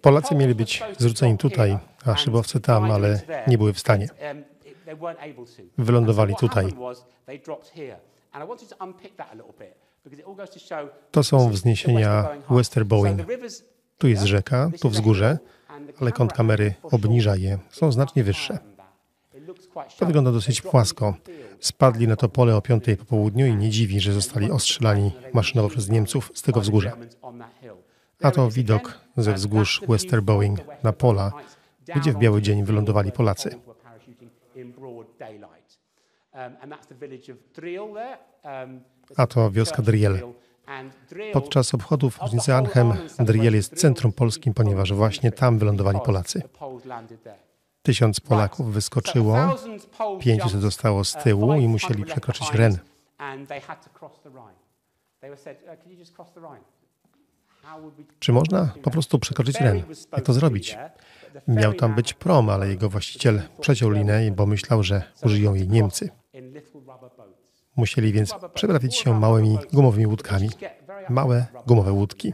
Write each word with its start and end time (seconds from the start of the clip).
Polacy 0.00 0.34
mieli 0.34 0.54
być 0.54 0.82
zrzuceni 0.98 1.38
tutaj, 1.38 1.78
a 2.06 2.16
szybowce 2.16 2.60
tam, 2.60 2.90
ale 2.90 3.20
nie 3.46 3.58
były 3.58 3.72
w 3.72 3.78
stanie. 3.78 4.08
Wylądowali 5.78 6.34
tutaj. 6.36 6.66
To 11.10 11.22
są 11.22 11.50
wzniesienia 11.50 12.28
Westerbowen. 12.50 13.24
Tu 13.98 14.08
jest 14.08 14.22
rzeka, 14.22 14.70
tu 14.80 14.88
wzgórze, 14.88 15.38
ale 16.00 16.12
kąt 16.12 16.32
kamery 16.32 16.74
obniża 16.82 17.36
je. 17.36 17.58
Są 17.70 17.92
znacznie 17.92 18.24
wyższe. 18.24 18.58
To 19.98 20.06
wygląda 20.06 20.32
dosyć 20.32 20.62
płasko. 20.62 21.14
Spadli 21.60 22.08
na 22.08 22.16
to 22.16 22.28
pole 22.28 22.56
o 22.56 22.62
5 22.62 22.84
po 22.98 23.04
południu 23.04 23.46
i 23.46 23.56
nie 23.56 23.70
dziwi, 23.70 24.00
że 24.00 24.12
zostali 24.12 24.50
ostrzelani 24.50 25.12
maszynowo 25.32 25.68
przez 25.68 25.88
Niemców 25.88 26.32
z 26.34 26.42
tego 26.42 26.60
wzgórza. 26.60 26.96
A 28.22 28.30
to 28.30 28.50
widok 28.50 29.00
ze 29.16 29.32
wzgórz 29.32 29.80
Westerboing 29.88 30.58
na 30.82 30.92
pola, 30.92 31.32
gdzie 31.96 32.12
w 32.12 32.18
biały 32.18 32.42
dzień 32.42 32.64
wylądowali 32.64 33.12
Polacy. 33.12 33.58
A 39.16 39.26
to 39.26 39.50
wioska 39.50 39.82
Driel. 39.82 40.18
Podczas 41.32 41.74
obchodów 41.74 42.18
rocznicy 42.18 42.54
Arnhem 42.54 42.92
Driel 43.18 43.54
jest 43.54 43.74
centrum 43.74 44.12
polskim, 44.12 44.54
ponieważ 44.54 44.92
właśnie 44.92 45.32
tam 45.32 45.58
wylądowali 45.58 45.98
Polacy. 46.04 46.42
Tysiąc 47.82 48.20
Polaków 48.20 48.72
wyskoczyło, 48.72 49.36
500 50.20 50.60
zostało 50.60 51.04
z 51.04 51.14
tyłu 51.14 51.54
i 51.54 51.68
musieli 51.68 52.04
przekroczyć 52.04 52.52
Ren. 52.54 52.78
Czy 58.18 58.32
można 58.32 58.74
po 58.82 58.90
prostu 58.90 59.18
przekroczyć 59.18 59.60
Ren? 59.60 59.82
Jak 60.12 60.24
to 60.24 60.32
zrobić? 60.32 60.78
Miał 61.48 61.74
tam 61.74 61.94
być 61.94 62.14
prom, 62.14 62.50
ale 62.50 62.68
jego 62.68 62.88
właściciel 62.88 63.42
przeciął 63.60 63.90
linę, 63.90 64.30
bo 64.30 64.46
myślał, 64.46 64.82
że 64.82 65.02
użyją 65.22 65.54
jej 65.54 65.68
Niemcy. 65.68 66.10
Musieli 67.76 68.12
więc 68.12 68.34
przeprawić 68.54 68.96
się 68.96 69.20
małymi 69.20 69.58
gumowymi 69.72 70.06
łódkami. 70.06 70.50
Małe 71.08 71.46
gumowe 71.66 71.92
łódki. 71.92 72.32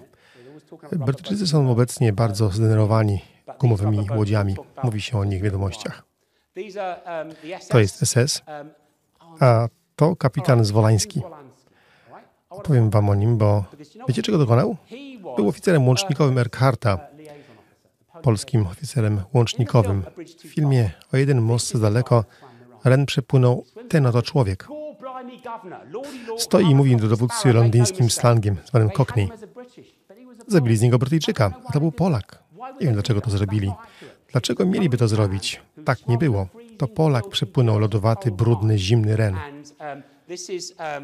Brytyjczycy 0.93 1.47
są 1.47 1.71
obecnie 1.71 2.13
bardzo 2.13 2.51
zdenerwowani 2.51 3.21
gumowymi 3.61 4.07
łodziami. 4.17 4.57
Mówi 4.83 5.01
się 5.01 5.19
o 5.19 5.25
nich 5.25 5.41
w 5.41 5.45
wiadomościach. 5.45 6.03
To 7.69 7.79
jest 7.79 8.07
SS, 8.07 8.43
a 9.41 9.69
to 9.97 10.17
kapitan 10.17 10.65
Zwolański. 10.65 11.23
Opowiem 12.57 12.91
wam 12.91 13.09
o 13.09 13.15
nim, 13.15 13.39
bo 13.39 13.65
wiecie 14.09 14.23
czego 14.23 14.39
dokonał? 14.39 14.77
Był 15.37 15.49
oficerem 15.49 15.89
łącznikowym 15.89 16.39
Erkarta, 16.39 16.99
polskim 18.23 18.67
oficerem 18.67 19.21
łącznikowym. 19.35 20.03
W 20.39 20.49
filmie 20.49 20.91
O 21.13 21.17
jeden 21.17 21.43
most 21.43 21.81
daleko 21.81 22.25
Ren 22.85 23.07
przepłynął 23.07 23.65
ten 23.89 24.07
oto 24.07 24.23
człowiek. 24.23 24.69
Stoi 26.39 26.71
i 26.71 26.75
mówi 26.75 26.97
do 26.97 27.09
dowódcy 27.09 27.53
londyńskim 27.53 28.11
slangiem, 28.11 28.57
zwanym 28.67 28.91
Cockney. 28.91 29.31
Zabili 30.47 30.77
z 30.77 30.83
niego 30.83 30.99
Brytyjczyka, 30.99 31.53
a 31.65 31.73
to 31.73 31.81
był 31.81 31.93
Polak. 31.93 32.43
Nie 32.81 32.87
wiem, 32.87 32.95
dlaczego 32.95 33.21
to 33.21 33.31
zrobili. 33.31 33.73
Dlaczego 34.33 34.67
mieliby 34.67 34.97
to 34.97 35.09
zrobić? 35.09 35.63
Tak 35.85 36.07
nie 36.07 36.19
było. 36.19 36.47
To 36.79 36.89
Polak 36.89 37.29
przepłynął 37.29 37.79
lodowaty, 37.79 38.31
brudny, 38.31 38.79
zimny 38.79 39.17
Ren. 39.17 39.37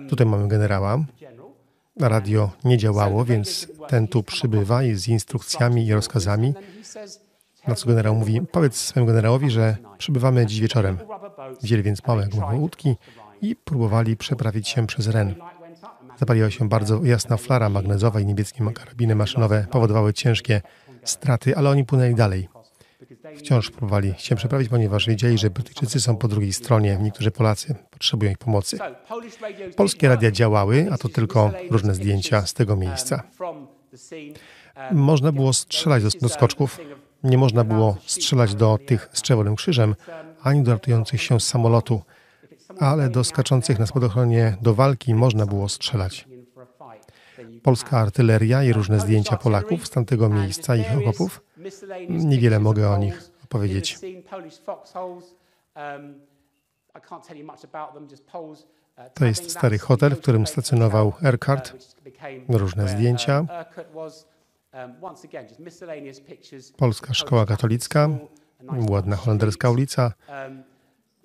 Tutaj 0.09 0.27
mamy 0.27 0.49
generała. 0.49 1.05
Radio 2.01 2.51
nie 2.65 2.79
działało, 2.79 3.25
więc 3.25 3.69
ten 3.89 4.09
tu 4.09 4.23
przybywa 4.23 4.83
i 4.83 4.95
z 4.95 5.09
instrukcjami 5.09 5.87
i 5.87 5.95
rozkazami. 5.95 6.55
Na 7.69 7.75
co 7.75 7.87
generał 7.87 8.15
mówi, 8.15 8.41
powiedz 8.53 8.77
swojemu 8.77 9.07
generałowi, 9.07 9.51
że 9.51 9.77
przybywamy 9.99 10.47
dziś 10.47 10.61
wieczorem. 10.61 10.99
Wzięli 11.63 11.83
więc 11.83 12.07
małe 12.07 12.29
gumowe 12.29 12.57
łódki 12.57 12.97
i 13.43 13.57
próbowali 13.57 14.17
przeprawić 14.17 14.69
się 14.69 14.87
przez 14.87 15.09
Ren. 15.09 15.35
Zapaliła 16.19 16.51
się 16.51 16.69
bardzo 16.69 17.05
jasna 17.05 17.37
flara 17.37 17.69
magnezowa 17.69 18.21
i 18.21 18.27
niebieskie 18.27 18.73
karabiny 18.75 19.15
maszynowe 19.15 19.67
powodowały 19.71 20.13
ciężkie 20.13 20.61
straty, 21.05 21.57
ale 21.57 21.71
oni 21.71 21.85
płynęli 21.85 22.15
dalej. 22.15 22.49
Wciąż 23.37 23.71
próbowali 23.71 24.15
się 24.19 24.37
przeprawić, 24.37 24.69
ponieważ 24.69 25.07
wiedzieli, 25.07 25.39
że 25.39 25.51
Brytyjczycy 25.51 26.01
są 26.01 26.17
po 26.17 26.29
drugiej 26.29 26.53
stronie, 26.53 26.99
niektórzy 27.01 27.31
Polacy 27.31 27.75
potrzebują 27.91 28.31
ich 28.31 28.39
pomocy. 28.39 28.79
Polskie 29.77 30.09
radia 30.09 30.31
działały, 30.31 30.89
a 30.93 30.99
to 30.99 31.09
tylko 31.09 31.53
różne 31.71 31.95
zdjęcia 31.95 32.47
z 32.47 32.55
tego 32.55 32.77
miejsca. 32.77 33.23
Można 34.93 35.33
było 35.33 35.53
strzelać 35.53 36.03
do, 36.03 36.09
do 36.21 36.29
skoczków, 36.29 36.81
nie 37.25 37.39
można 37.39 37.65
było 37.65 37.97
strzelać 38.07 38.55
do 38.55 38.79
tych 38.87 39.09
z 39.13 39.23
czerwonym 39.23 39.57
krzyżem, 39.57 39.95
ani 40.43 40.63
do 40.63 40.73
ratujących 40.73 41.23
się 41.23 41.41
z 41.41 41.45
samolotu, 41.45 42.03
ale 42.79 43.09
do 43.09 43.25
skaczących 43.25 43.79
na 43.79 43.87
spadochronie 43.87 44.57
do 44.61 44.75
walki 44.75 45.15
można 45.15 45.47
było 45.47 45.69
strzelać. 45.69 46.27
Polska 47.63 47.99
artyleria 47.99 48.65
i 48.65 48.73
różne 48.73 49.01
zdjęcia 49.01 49.37
Polaków 49.37 49.87
z 49.87 49.91
tamtego 49.91 50.29
miejsca, 50.29 50.77
ich 50.77 50.99
okopów. 50.99 51.41
Niewiele 52.09 52.61
mogę 52.61 52.91
o 52.91 52.99
nich 52.99 53.31
opowiedzieć. 53.45 53.99
To 59.15 59.25
jest 59.25 59.51
stary 59.51 59.79
hotel, 59.79 60.15
w 60.17 60.21
którym 60.21 60.47
stacjonował 60.47 61.13
Erkard. 61.23 61.73
Różne 62.49 62.89
zdjęcia. 62.89 63.47
Polska 66.77 67.15
szkoła 67.15 67.47
katolicka, 67.47 68.09
ładna 68.91 69.17
holenderska 69.17 69.71
ulica. 69.71 70.13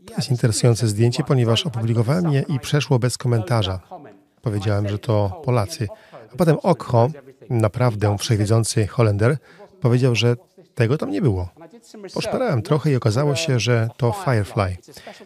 To 0.06 0.14
jest 0.18 0.32
interesujące 0.32 0.88
zdjęcie, 0.88 1.24
ponieważ 1.24 1.66
opublikowałem 1.66 2.32
je 2.32 2.42
i 2.42 2.60
przeszło 2.60 3.00
bez 3.00 3.18
komentarza. 3.18 3.80
Powiedziałem, 4.42 4.90
że 4.90 5.00
to 5.00 5.42
Polacy. 5.46 5.88
A 6.34 6.36
potem 6.38 6.58
Okho, 6.64 7.10
naprawdę 7.50 8.18
wszechwiedzący 8.18 8.88
Holender, 8.88 9.38
powiedział, 9.82 10.16
że 10.16 10.36
tego 10.76 10.98
tam 10.98 11.12
nie 11.12 11.22
było. 11.22 11.50
Poszperałem 12.14 12.62
trochę 12.62 12.92
i 12.92 12.96
okazało 12.96 13.36
się, 13.36 13.60
że 13.60 13.90
to 13.98 14.12
Firefly. 14.12 14.78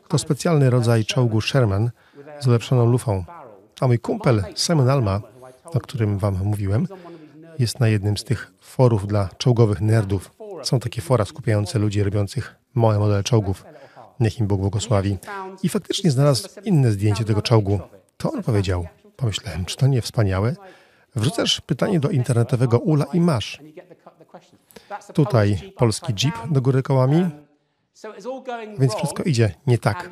To 0.08 0.18
specjalny 0.18 0.70
rodzaj 0.70 1.06
czołgu 1.06 1.42
Sherman 1.42 1.92
z 2.40 2.48
ulepszoną 2.48 2.86
lufą. 2.86 3.26
A 3.82 3.88
mój 3.88 4.00
kumpel 4.00 4.44
Simon 4.56 4.90
Alma, 4.90 5.22
o 5.66 5.80
którym 5.80 6.18
wam 6.18 6.38
mówiłem, 6.44 6.88
jest 7.60 7.80
na 7.80 7.88
jednym 7.88 8.18
z 8.18 8.24
tych 8.24 8.52
forów 8.62 9.08
dla 9.08 9.30
czołgowych 9.38 9.82
nerdów. 9.82 10.32
Są 10.64 10.80
takie 10.80 11.02
fora 11.02 11.26
skupiające 11.26 11.80
ludzi 11.80 12.04
robiących 12.04 12.56
małe 12.74 13.00
modele 13.00 13.24
czołgów. 13.24 13.66
Niech 14.20 14.40
im 14.40 14.48
Bóg 14.48 14.62
błogosławi. 14.62 15.18
I 15.64 15.70
faktycznie 15.70 16.12
znalazł 16.12 16.48
inne 16.64 16.92
zdjęcie 16.92 17.24
tego 17.26 17.42
czołgu. 17.42 17.80
To 18.18 18.32
on 18.32 18.44
powiedział. 18.44 18.88
Pomyślałem, 19.16 19.66
czy 19.66 19.78
to 19.78 19.88
nie 19.88 20.02
wspaniałe? 20.02 20.56
Wrzucasz 21.16 21.62
pytanie 21.62 22.00
do 22.00 22.10
internetowego 22.10 22.80
ula 22.80 23.06
i 23.14 23.20
masz. 23.20 23.60
Tutaj 25.14 25.74
polski 25.76 26.14
jeep 26.14 26.36
do 26.52 26.62
góry 26.62 26.84
kołami, 26.84 27.30
więc 28.80 28.96
wszystko 28.96 29.24
idzie 29.24 29.56
nie 29.68 29.78
tak. 29.78 30.10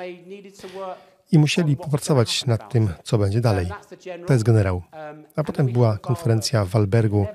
I 1.32 1.40
musieli 1.40 1.78
popracować 1.78 2.46
nad 2.46 2.72
tym, 2.72 2.90
co 3.04 3.18
będzie 3.18 3.42
dalej. 3.42 3.68
To 4.28 4.34
jest 4.34 4.46
generał. 4.46 4.82
A 5.36 5.44
potem 5.44 5.68
była 5.68 5.98
konferencja 5.98 6.66
w 6.66 6.70
Walbergu 6.70 7.28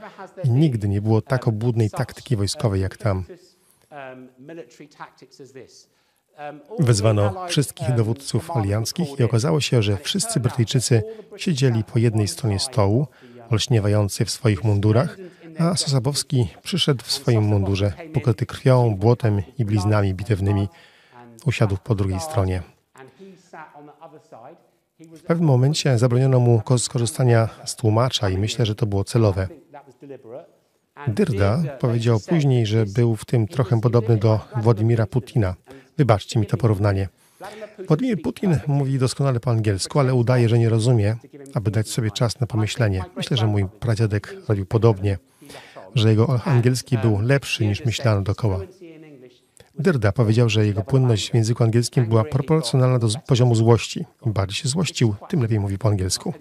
i 0.45 0.51
nigdy 0.51 0.89
nie 0.89 1.01
było 1.01 1.23
tak 1.23 1.49
obłudnej 1.49 1.91
taktyki 1.91 2.37
wojskowej 2.37 2.81
jak 2.81 2.97
tam. 2.97 3.25
Wezwano 6.79 7.47
wszystkich 7.49 7.95
dowódców 7.95 8.51
alianckich 8.51 9.21
i 9.21 9.23
okazało 9.23 9.61
się, 9.61 9.83
że 9.83 9.97
wszyscy 9.97 10.41
Brytyjczycy 10.41 11.03
siedzieli 11.37 11.85
po 11.85 11.99
jednej 11.99 12.29
stronie 12.29 12.59
stołu, 12.59 13.07
olśniewający 13.51 14.25
w 14.25 14.31
swoich 14.31 14.65
mundurach, 14.65 15.17
a 15.59 15.77
Sosabowski 15.77 16.49
przyszedł 16.63 17.05
w 17.05 17.13
swoim 17.13 17.43
mundurze, 17.43 17.93
pokryty 18.15 18.47
krwią, 18.47 18.97
błotem 18.97 19.43
i 19.59 19.65
bliznami 19.65 20.15
bitewnymi. 20.15 20.69
Usiadł 21.47 21.77
po 21.85 21.95
drugiej 21.95 22.21
stronie. 22.21 22.63
W 25.01 25.23
pewnym 25.23 25.47
momencie 25.47 25.99
zabroniono 25.99 26.41
mu 26.41 26.63
skorzystania 26.79 27.49
z 27.65 27.77
tłumacza 27.77 28.31
i 28.31 28.39
myślę, 28.39 28.67
że 28.67 28.75
to 28.75 28.87
było 28.87 29.05
celowe. 29.05 29.49
Dyrda 31.09 31.63
powiedział 31.81 32.21
później, 32.29 32.67
że 32.67 32.87
był 32.87 33.17
w 33.17 33.25
tym 33.25 33.47
trochę 33.49 33.81
podobny 33.81 34.17
do 34.17 34.41
Władimira 34.57 35.07
Putina. 35.07 35.55
Wybaczcie 35.99 36.41
mi 36.41 36.47
to 36.47 36.57
porównanie. 36.57 37.09
Władimir 37.89 38.23
Putin 38.23 38.59
mówi 38.67 38.99
doskonale 38.99 39.41
po 39.41 39.51
angielsku, 39.51 39.99
ale 39.99 40.15
udaje, 40.15 40.49
że 40.49 40.59
nie 40.59 40.69
rozumie, 40.69 41.17
aby 41.55 41.71
dać 41.71 41.89
sobie 41.89 42.11
czas 42.11 42.41
na 42.41 42.47
pomyślenie. 42.47 43.05
Myślę, 43.17 43.37
że 43.37 43.47
mój 43.47 43.67
pradziadek 43.81 44.37
robił 44.49 44.67
podobnie, 44.67 45.19
że 45.95 46.09
jego 46.09 46.41
angielski 46.45 46.99
był 46.99 47.21
lepszy 47.21 47.67
niż 47.67 47.85
myślano 47.85 48.23
dokoła. 48.23 48.61
Dyrda 49.79 50.13
powiedział, 50.13 50.49
że 50.49 50.67
jego 50.67 50.83
płynność 50.83 51.31
w 51.31 51.35
języku 51.35 51.65
angielskim 51.65 52.07
była 52.07 52.25
proporcjonalna 52.25 52.99
do 52.99 53.09
poziomu 53.27 53.55
złości. 53.55 54.05
Im 54.27 54.33
bardziej 54.33 54.57
się 54.57 54.69
złościł, 54.69 55.15
tym 55.29 55.43
lepiej 55.43 55.61
mówi 55.61 55.79
po 55.79 55.89
angielsku. 55.89 56.35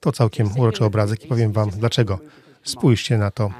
To 0.00 0.12
całkiem 0.12 0.58
uroczy 0.58 0.84
obrazek 0.84 1.24
i 1.24 1.28
powiem 1.28 1.52
wam 1.52 1.70
dlaczego. 1.70 2.18
Spójrzcie 2.62 3.18
na 3.18 3.30
to. 3.30 3.50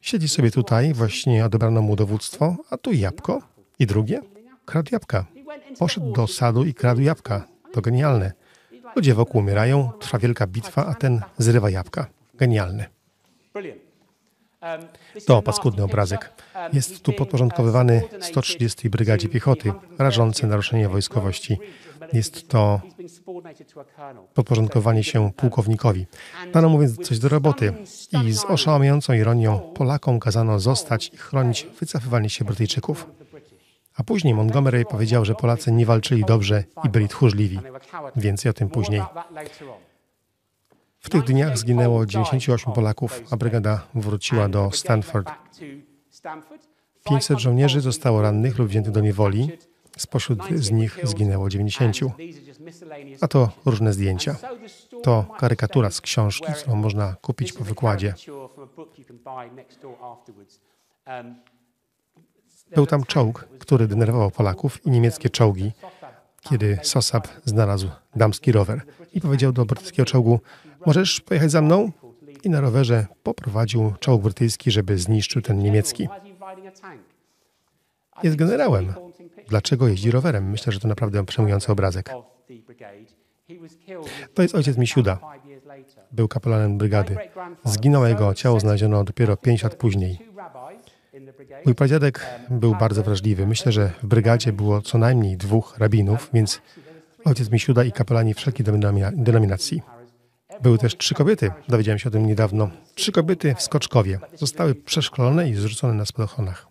Siedzi 0.00 0.28
sobie 0.28 0.50
tutaj, 0.50 0.94
właśnie 0.94 1.44
odebrano 1.44 1.82
mu 1.82 1.96
dowództwo, 1.96 2.56
a 2.70 2.76
tu 2.76 2.92
jabłko. 2.92 3.42
I 3.78 3.86
drugie? 3.86 4.20
Kradł 4.64 4.88
jabłka. 4.92 5.26
Poszedł 5.78 6.12
do 6.12 6.26
sadu 6.26 6.64
i 6.64 6.74
kradł 6.74 7.00
jabłka. 7.00 7.46
To 7.72 7.80
genialne. 7.80 8.32
Ludzie 8.96 9.14
wokół 9.14 9.40
umierają, 9.40 9.90
trwa 10.00 10.18
wielka 10.18 10.46
bitwa, 10.46 10.86
a 10.86 10.94
ten 10.94 11.20
zrywa 11.38 11.70
jabłka. 11.70 12.06
Genialne. 12.34 12.86
To 15.26 15.42
paskudny 15.42 15.84
obrazek. 15.84 16.32
Jest 16.72 17.02
tu 17.02 17.12
podporządkowywany 17.12 18.02
130 18.20 18.90
Brygadzie 18.90 19.28
Piechoty. 19.28 19.72
Rażące 19.98 20.46
naruszenie 20.46 20.88
wojskowości. 20.88 21.58
Jest 22.12 22.48
to 22.48 22.80
podporządkowanie 24.34 25.04
się 25.04 25.32
pułkownikowi. 25.32 26.06
Dano 26.52 26.68
mu 26.68 26.78
więc 26.78 27.08
coś 27.08 27.18
do 27.18 27.28
roboty 27.28 27.72
i 28.24 28.32
z 28.32 28.44
oszałamiającą 28.44 29.12
ironią 29.12 29.58
Polakom 29.58 30.20
kazano 30.20 30.60
zostać 30.60 31.10
i 31.14 31.16
chronić 31.16 31.66
wycofywanie 31.80 32.30
się 32.30 32.44
Brytyjczyków. 32.44 33.06
A 33.96 34.04
później 34.04 34.34
Montgomery 34.34 34.84
powiedział, 34.84 35.24
że 35.24 35.34
Polacy 35.34 35.72
nie 35.72 35.86
walczyli 35.86 36.24
dobrze 36.24 36.64
i 36.84 36.88
byli 36.88 37.08
tchórzliwi. 37.08 37.58
Więcej 38.16 38.50
o 38.50 38.52
tym 38.52 38.68
później. 38.68 39.02
W 41.06 41.10
tych 41.10 41.24
dniach 41.24 41.58
zginęło 41.58 42.06
98 42.06 42.72
Polaków, 42.72 43.22
a 43.30 43.36
brygada 43.36 43.86
wróciła 43.94 44.48
do 44.48 44.70
Stanford. 44.70 45.30
500 47.04 47.38
żołnierzy 47.38 47.80
zostało 47.80 48.22
rannych 48.22 48.58
lub 48.58 48.68
wziętych 48.68 48.92
do 48.92 49.00
niewoli. 49.00 49.50
Spośród 49.98 50.38
z 50.54 50.70
nich 50.70 50.98
zginęło 51.02 51.48
90. 51.48 51.96
A 53.20 53.28
to 53.28 53.50
różne 53.64 53.92
zdjęcia. 53.92 54.36
To 55.02 55.26
karykatura 55.38 55.90
z 55.90 56.00
książki, 56.00 56.52
którą 56.52 56.76
można 56.76 57.14
kupić 57.14 57.52
po 57.52 57.64
wykładzie. 57.64 58.14
Był 62.74 62.86
tam 62.86 63.04
czołg, 63.04 63.48
który 63.58 63.86
denerwował 63.86 64.30
Polaków 64.30 64.86
i 64.86 64.90
niemieckie 64.90 65.30
czołgi, 65.30 65.72
kiedy 66.48 66.78
Sosab 66.82 67.28
znalazł 67.44 67.88
damski 68.16 68.52
rower 68.52 68.80
i 69.12 69.20
powiedział 69.20 69.52
do 69.52 69.64
brytyjskiego 69.64 70.06
czołgu: 70.06 70.40
Możesz 70.86 71.20
pojechać 71.20 71.50
za 71.50 71.62
mną? 71.62 71.92
I 72.44 72.50
na 72.50 72.60
rowerze 72.60 73.06
poprowadził 73.22 73.92
czołg 74.00 74.22
brytyjski, 74.22 74.70
żeby 74.70 74.98
zniszczył 74.98 75.42
ten 75.42 75.58
niemiecki. 75.58 76.08
Jest 78.22 78.36
generałem. 78.36 78.94
Dlaczego 79.48 79.88
jeździ 79.88 80.10
rowerem? 80.10 80.50
Myślę, 80.50 80.72
że 80.72 80.80
to 80.80 80.88
naprawdę 80.88 81.24
przejmujący 81.24 81.72
obrazek. 81.72 82.10
To 84.34 84.42
jest 84.42 84.54
ojciec 84.54 84.76
Misiuda. 84.76 85.18
Był 86.12 86.28
kapelanem 86.28 86.78
brygady. 86.78 87.16
Zginął 87.64 88.06
jego 88.06 88.34
ciało 88.34 88.60
znaleziono 88.60 89.04
dopiero 89.04 89.36
pięć 89.36 89.62
lat 89.62 89.74
później. 89.74 90.18
Mój 91.64 91.74
pradziadek 91.74 92.26
był 92.50 92.74
bardzo 92.74 93.02
wrażliwy. 93.02 93.46
Myślę, 93.46 93.72
że 93.72 93.90
w 94.02 94.06
brygadzie 94.06 94.52
było 94.52 94.82
co 94.82 94.98
najmniej 94.98 95.36
dwóch 95.36 95.78
rabinów, 95.78 96.30
więc 96.32 96.60
ojciec 97.24 97.50
Misiuda 97.50 97.84
i 97.84 97.92
kapelani 97.92 98.34
wszelkich 98.34 98.66
denominacji. 99.12 99.82
Były 100.62 100.78
też 100.78 100.96
trzy 100.96 101.14
kobiety, 101.14 101.50
dowiedziałem 101.68 101.98
się 101.98 102.08
o 102.08 102.12
tym 102.12 102.26
niedawno. 102.26 102.70
Trzy 102.94 103.12
kobiety 103.12 103.54
w 103.54 103.62
Skoczkowie 103.62 104.18
zostały 104.34 104.74
przeszkolone 104.74 105.50
i 105.50 105.54
zrzucone 105.54 105.94
na 105.94 106.04
spadochronach. 106.06 106.66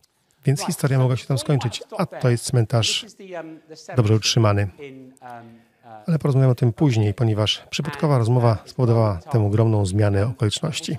Więc 0.45 0.65
historia 0.65 0.99
mogła 0.99 1.17
się 1.17 1.27
tam 1.27 1.37
skończyć, 1.37 1.83
a 1.97 2.05
to 2.05 2.29
jest 2.29 2.45
cmentarz 2.45 3.05
dobrze 3.95 4.15
utrzymany. 4.15 4.67
Ale 6.07 6.19
porozmawiamy 6.19 6.51
o 6.51 6.55
tym 6.55 6.73
później, 6.73 7.13
ponieważ 7.13 7.67
przypadkowa 7.69 8.17
rozmowa 8.17 8.57
spowodowała 8.65 9.17
tę 9.17 9.45
ogromną 9.45 9.85
zmianę 9.85 10.27
okoliczności. 10.27 10.97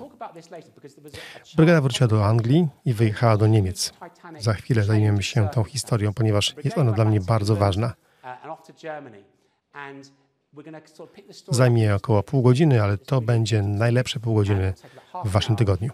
Brygada 1.55 1.81
wróciła 1.81 2.07
do 2.07 2.25
Anglii 2.25 2.67
i 2.85 2.93
wyjechała 2.93 3.37
do 3.37 3.47
Niemiec. 3.47 3.93
Za 4.39 4.53
chwilę 4.53 4.83
zajmiemy 4.83 5.23
się 5.23 5.49
tą 5.49 5.63
historią, 5.63 6.13
ponieważ 6.13 6.55
jest 6.63 6.77
ona 6.77 6.91
dla 6.91 7.05
mnie 7.05 7.19
bardzo 7.19 7.55
ważna. 7.55 7.93
Zajmie 11.49 11.95
około 11.95 12.23
pół 12.23 12.41
godziny, 12.41 12.83
ale 12.83 12.97
to 12.97 13.21
będzie 13.21 13.61
najlepsze 13.61 14.19
pół 14.19 14.35
godziny 14.35 14.73
w 15.25 15.29
waszym 15.29 15.55
tygodniu. 15.55 15.91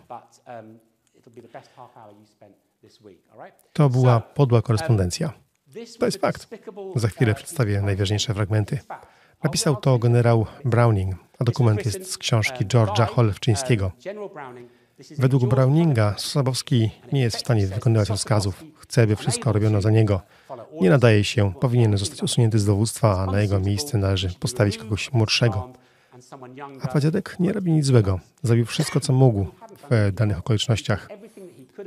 To 3.74 3.90
była 3.90 4.20
podła 4.20 4.62
korespondencja. 4.62 5.34
To 6.00 6.06
jest 6.06 6.18
fakt. 6.22 6.48
Za 6.96 7.08
chwilę 7.08 7.36
przedstawię 7.36 7.82
najważniejsze 7.82 8.34
fragmenty. 8.34 8.80
Napisał 9.44 9.76
to 9.76 10.00
generał 10.00 10.46
Browning, 10.66 11.16
a 11.40 11.44
dokument 11.44 11.86
jest 11.86 12.12
z 12.12 12.18
książki 12.18 12.66
George'a 12.66 13.08
Holewczyńskiego. 13.08 13.92
Według 15.18 15.46
Browninga 15.46 16.16
Sosabowski 16.18 16.92
nie 17.14 17.22
jest 17.22 17.38
w 17.38 17.40
stanie 17.40 17.68
wykonywać 17.68 18.10
rozkazów. 18.10 18.64
Chce, 18.78 19.08
by 19.08 19.16
wszystko 19.16 19.54
robiono 19.54 19.82
za 19.82 19.92
niego. 19.92 20.22
Nie 20.82 20.90
nadaje 20.90 21.24
się, 21.24 21.54
powinien 21.54 21.98
zostać 21.98 22.24
usunięty 22.24 22.60
z 22.60 22.66
dowództwa, 22.66 23.20
a 23.20 23.26
na 23.26 23.42
jego 23.42 23.60
miejsce 23.60 23.98
należy 23.98 24.30
postawić 24.40 24.78
kogoś 24.78 25.14
młodszego. 25.14 25.70
A 26.82 26.88
pradziadek 26.88 27.36
nie 27.40 27.54
robi 27.54 27.72
nic 27.72 27.86
złego. 27.86 28.20
Zrobił 28.44 28.66
wszystko, 28.66 29.00
co 29.00 29.14
mógł 29.14 29.46
w 29.92 30.12
danych 30.12 30.40
okolicznościach. 30.40 31.10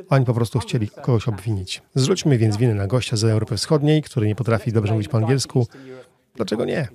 Oni 0.08 0.24
po 0.24 0.34
prostu 0.34 0.58
chcieli 0.58 0.88
kogoś 0.88 1.28
obwinić. 1.28 1.82
Zrzućmy 1.94 2.38
więc 2.38 2.56
winę 2.56 2.74
na 2.74 2.86
gościa 2.86 3.16
z 3.16 3.24
Europy 3.24 3.56
Wschodniej, 3.56 4.02
który 4.02 4.26
nie 4.26 4.34
potrafi 4.34 4.72
dobrze 4.72 4.92
mówić 4.92 5.08
po 5.08 5.16
angielsku. 5.16 5.66
Dlaczego 6.34 6.64
nie? 6.64 6.88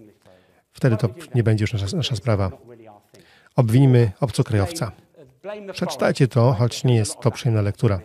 Wtedy 0.74 0.98
to 0.98 1.10
nie 1.36 1.44
będzie 1.44 1.64
już 1.64 1.74
nasza, 1.74 1.98
nasza 1.98 2.16
sprawa. 2.16 2.52
Obwinimy 3.56 4.12
obcokrajowca. 4.20 4.92
Przeczytajcie 5.72 6.28
to, 6.28 6.54
choć 6.54 6.84
nie 6.84 6.96
jest 6.96 7.20
to 7.20 7.32
przyjemna 7.32 7.62
lektura. 7.62 8.00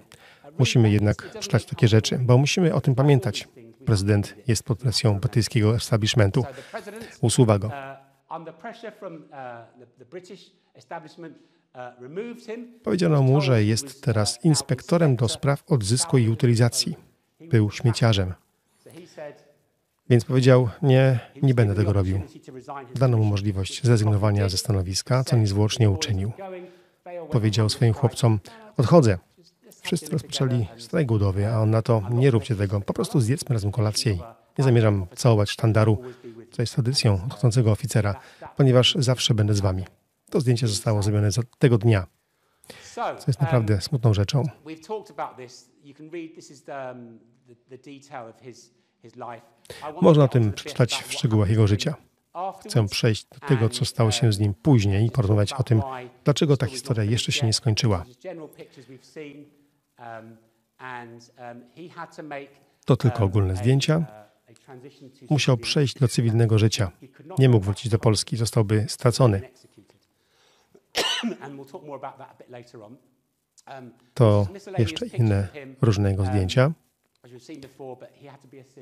Musimy 0.58 0.90
jednak 0.90 1.38
czytać 1.40 1.64
takie 1.64 1.88
rzeczy, 1.88 2.18
bo 2.18 2.38
musimy 2.38 2.74
o 2.74 2.80
tym 2.80 2.94
pamiętać. 2.94 3.48
Prezydent 3.86 4.34
jest 4.46 4.62
pod 4.62 4.78
presją 4.78 5.20
brytyjskiego 5.20 5.74
establishmentu. 5.74 6.44
Usuwa 7.20 7.58
go. 7.58 7.70
Powiedziano 12.82 13.22
mu, 13.22 13.40
że 13.40 13.64
jest 13.64 14.02
teraz 14.02 14.44
inspektorem 14.44 15.16
do 15.16 15.28
spraw 15.28 15.64
odzysku 15.66 16.18
i 16.18 16.28
utylizacji. 16.28 16.96
Był 17.40 17.70
śmieciarzem. 17.70 18.34
Więc 20.10 20.24
powiedział: 20.24 20.68
Nie, 20.82 21.20
nie 21.42 21.54
będę 21.54 21.74
tego 21.74 21.92
robił. 21.92 22.20
Dano 22.94 23.16
mu 23.16 23.24
możliwość 23.24 23.84
zrezygnowania 23.84 24.48
ze 24.48 24.56
stanowiska, 24.56 25.24
co 25.24 25.36
niezwłocznie 25.36 25.90
uczynił. 25.90 26.32
Powiedział 27.30 27.68
swoim 27.68 27.94
chłopcom: 27.94 28.40
Odchodzę. 28.76 29.18
Wszyscy 29.82 30.10
rozpoczęli 30.10 30.66
strajk 30.78 31.08
głodowy, 31.08 31.46
a 31.48 31.60
on 31.60 31.70
na 31.70 31.82
to: 31.82 32.02
Nie 32.10 32.30
róbcie 32.30 32.56
tego, 32.56 32.80
po 32.80 32.92
prostu 32.92 33.20
zjedzmy 33.20 33.54
razem 33.54 33.72
kolację 33.72 34.18
nie 34.58 34.64
zamierzam 34.64 35.06
całować 35.16 35.50
sztandaru, 35.50 35.98
co 36.50 36.62
jest 36.62 36.74
tradycją 36.74 37.20
odchodzącego 37.26 37.72
oficera, 37.72 38.20
ponieważ 38.56 38.94
zawsze 38.98 39.34
będę 39.34 39.54
z 39.54 39.60
wami. 39.60 39.84
To 40.30 40.40
zdjęcie 40.40 40.68
zostało 40.68 41.02
zrobione 41.02 41.28
tego 41.58 41.78
dnia, 41.78 42.06
co 42.94 43.24
jest 43.26 43.40
naprawdę 43.40 43.80
smutną 43.80 44.14
rzeczą. 44.14 44.42
Można 50.00 50.24
o 50.24 50.28
tym 50.28 50.52
przeczytać 50.52 50.94
w 50.94 51.12
szczegółach 51.12 51.50
jego 51.50 51.66
życia. 51.66 51.94
Chcę 52.60 52.88
przejść 52.88 53.26
do 53.26 53.48
tego, 53.48 53.68
co 53.68 53.84
stało 53.84 54.10
się 54.10 54.32
z 54.32 54.38
nim 54.38 54.54
później 54.54 55.06
i 55.06 55.10
porozmawiać 55.10 55.52
o 55.52 55.62
tym, 55.62 55.82
dlaczego 56.24 56.56
ta 56.56 56.66
historia 56.66 57.04
jeszcze 57.04 57.32
się 57.32 57.46
nie 57.46 57.52
skończyła. 57.52 58.04
To 62.84 62.96
tylko 62.96 63.24
ogólne 63.24 63.56
zdjęcia. 63.56 64.06
Musiał 65.30 65.56
przejść 65.56 65.98
do 65.98 66.08
cywilnego 66.08 66.58
życia. 66.58 66.90
Nie 67.38 67.48
mógł 67.48 67.64
wrócić 67.64 67.88
do 67.92 67.98
Polski, 67.98 68.36
zostałby 68.36 68.86
stracony. 68.88 69.50
To 74.14 74.46
jeszcze 74.78 75.06
inne 75.06 75.48
różne 75.82 76.10
jego 76.10 76.24
zdjęcia. 76.24 76.72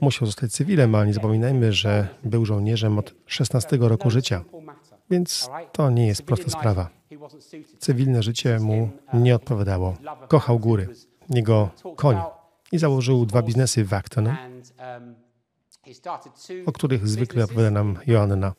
Musiał 0.00 0.26
zostać 0.26 0.52
cywilem, 0.52 0.94
ale 0.94 1.06
nie 1.06 1.14
zapominajmy, 1.14 1.72
że 1.72 2.08
był 2.24 2.46
żołnierzem 2.46 2.98
od 2.98 3.14
16 3.26 3.78
roku 3.80 4.10
życia, 4.10 4.44
więc 5.10 5.50
to 5.72 5.90
nie 5.90 6.06
jest 6.06 6.22
prosta 6.22 6.50
sprawa. 6.50 6.90
Cywilne 7.78 8.22
życie 8.22 8.58
mu 8.60 8.90
nie 9.14 9.34
odpowiadało. 9.34 9.96
Kochał 10.28 10.58
góry, 10.58 10.88
jego 11.30 11.70
koń 11.96 12.16
i 12.72 12.78
założył 12.78 13.26
dwa 13.26 13.42
biznesy 13.42 13.84
w 13.84 13.94
Acton, 13.94 14.36
o 16.66 16.72
których 16.72 17.08
zwykle 17.08 17.44
opowiada 17.44 17.70
nam 17.70 17.98
Joanna. 18.06 18.52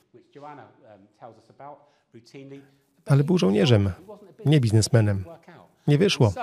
Ale 3.06 3.24
był 3.24 3.38
żołnierzem, 3.38 3.92
nie 4.46 4.60
biznesmenem. 4.60 5.26
Nie 5.88 5.98
wyszło. 5.98 6.34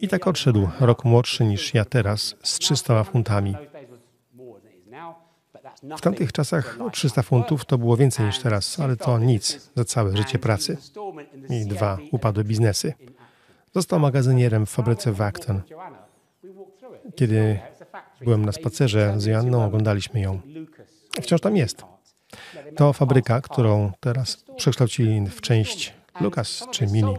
I 0.00 0.08
tak 0.08 0.26
odszedł, 0.26 0.68
rok 0.80 1.04
młodszy 1.04 1.44
niż 1.44 1.74
ja 1.74 1.84
teraz, 1.84 2.34
z 2.42 2.58
300 2.58 3.04
funtami. 3.04 3.54
W 5.96 6.00
tamtych 6.00 6.32
czasach 6.32 6.78
300 6.92 7.22
funtów 7.22 7.64
to 7.64 7.78
było 7.78 7.96
więcej 7.96 8.26
niż 8.26 8.38
teraz, 8.38 8.80
ale 8.80 8.96
to 8.96 9.18
nic 9.18 9.70
za 9.76 9.84
całe 9.84 10.16
życie 10.16 10.38
pracy. 10.38 10.76
I 11.48 11.66
dwa 11.66 11.98
upadłe 12.10 12.44
biznesy. 12.44 12.94
Został 13.74 14.00
magazynierem 14.00 14.66
w 14.66 14.70
fabryce 14.70 15.12
w 15.12 15.20
Acton. 15.20 15.62
Kiedy 17.16 17.58
byłem 18.20 18.44
na 18.44 18.52
spacerze 18.52 19.14
z 19.16 19.24
Joanną, 19.24 19.64
oglądaliśmy 19.64 20.20
ją. 20.20 20.40
Wciąż 21.22 21.40
tam 21.40 21.56
jest. 21.56 21.84
To 22.76 22.92
fabryka, 22.92 23.40
którą 23.40 23.92
teraz 24.00 24.44
przekształcili 24.56 25.26
w 25.26 25.40
część 25.40 25.92
Lucas 26.20 26.66
czy 26.70 26.86
Mini. 26.86 27.14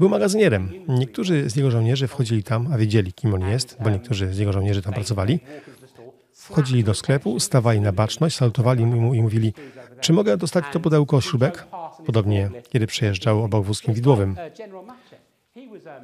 Był 0.00 0.08
magazynierem. 0.08 0.72
Niektórzy 0.88 1.50
z 1.50 1.56
jego 1.56 1.70
żołnierzy 1.70 2.08
wchodzili 2.08 2.42
tam, 2.42 2.68
a 2.72 2.78
wiedzieli, 2.78 3.12
kim 3.12 3.34
on 3.34 3.40
jest, 3.40 3.76
bo 3.84 3.90
niektórzy 3.90 4.34
z 4.34 4.38
jego 4.38 4.52
żołnierzy 4.52 4.82
tam 4.82 4.94
pracowali. 4.94 5.40
Wchodzili 6.32 6.84
do 6.84 6.94
sklepu, 6.94 7.40
stawali 7.40 7.80
na 7.80 7.92
baczność, 7.92 8.36
salutowali 8.36 8.86
mu 8.86 9.14
i 9.14 9.22
mówili, 9.22 9.52
czy 10.00 10.12
mogę 10.12 10.36
dostać 10.36 10.64
to 10.72 10.80
pudełko 10.80 11.20
śrubek? 11.20 11.66
Podobnie, 12.06 12.50
kiedy 12.68 12.86
przejeżdżał 12.86 13.44
obok 13.44 13.64
wózkiem 13.64 13.94
widłowym. 13.94 14.36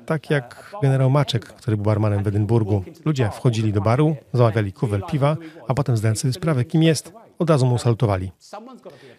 Tak 0.07 0.31
jak 0.31 0.75
generał 0.83 1.11
Maczek, 1.11 1.45
który 1.45 1.77
był 1.77 1.85
barmanem 1.85 2.23
w 2.23 2.27
Edynburgu. 2.27 2.85
Ludzie 3.05 3.31
wchodzili 3.31 3.73
do 3.73 3.81
baru, 3.81 4.17
zamawiali 4.33 4.73
kuwel 4.73 5.03
piwa, 5.03 5.37
a 5.69 5.75
potem 5.75 5.97
zdając 5.97 6.21
sobie 6.21 6.33
sprawę, 6.33 6.65
kim 6.65 6.83
jest, 6.83 7.13
od 7.39 7.51
razu 7.51 7.67
mu 7.67 7.79
salutowali. 7.79 8.33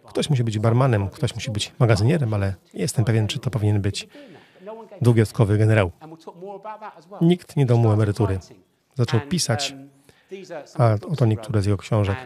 Ktoś 0.05 0.29
musi 0.29 0.43
być 0.43 0.59
barmanem, 0.59 1.09
ktoś 1.09 1.35
musi 1.35 1.51
być 1.51 1.71
magazynierem, 1.79 2.33
ale 2.33 2.53
nie 2.73 2.81
jestem 2.81 3.05
pewien, 3.05 3.27
czy 3.27 3.39
to 3.39 3.49
powinien 3.49 3.81
być 3.81 4.07
dwugwiazdkowy 5.01 5.57
generał. 5.57 5.91
Nikt 7.21 7.55
nie 7.55 7.65
dał 7.65 7.77
mu 7.77 7.91
emerytury. 7.91 8.39
Zaczął 8.95 9.19
pisać, 9.19 9.75
a 10.77 10.93
oto 11.11 11.25
niektóre 11.25 11.61
z 11.61 11.65
jego 11.65 11.77
książek. 11.77 12.17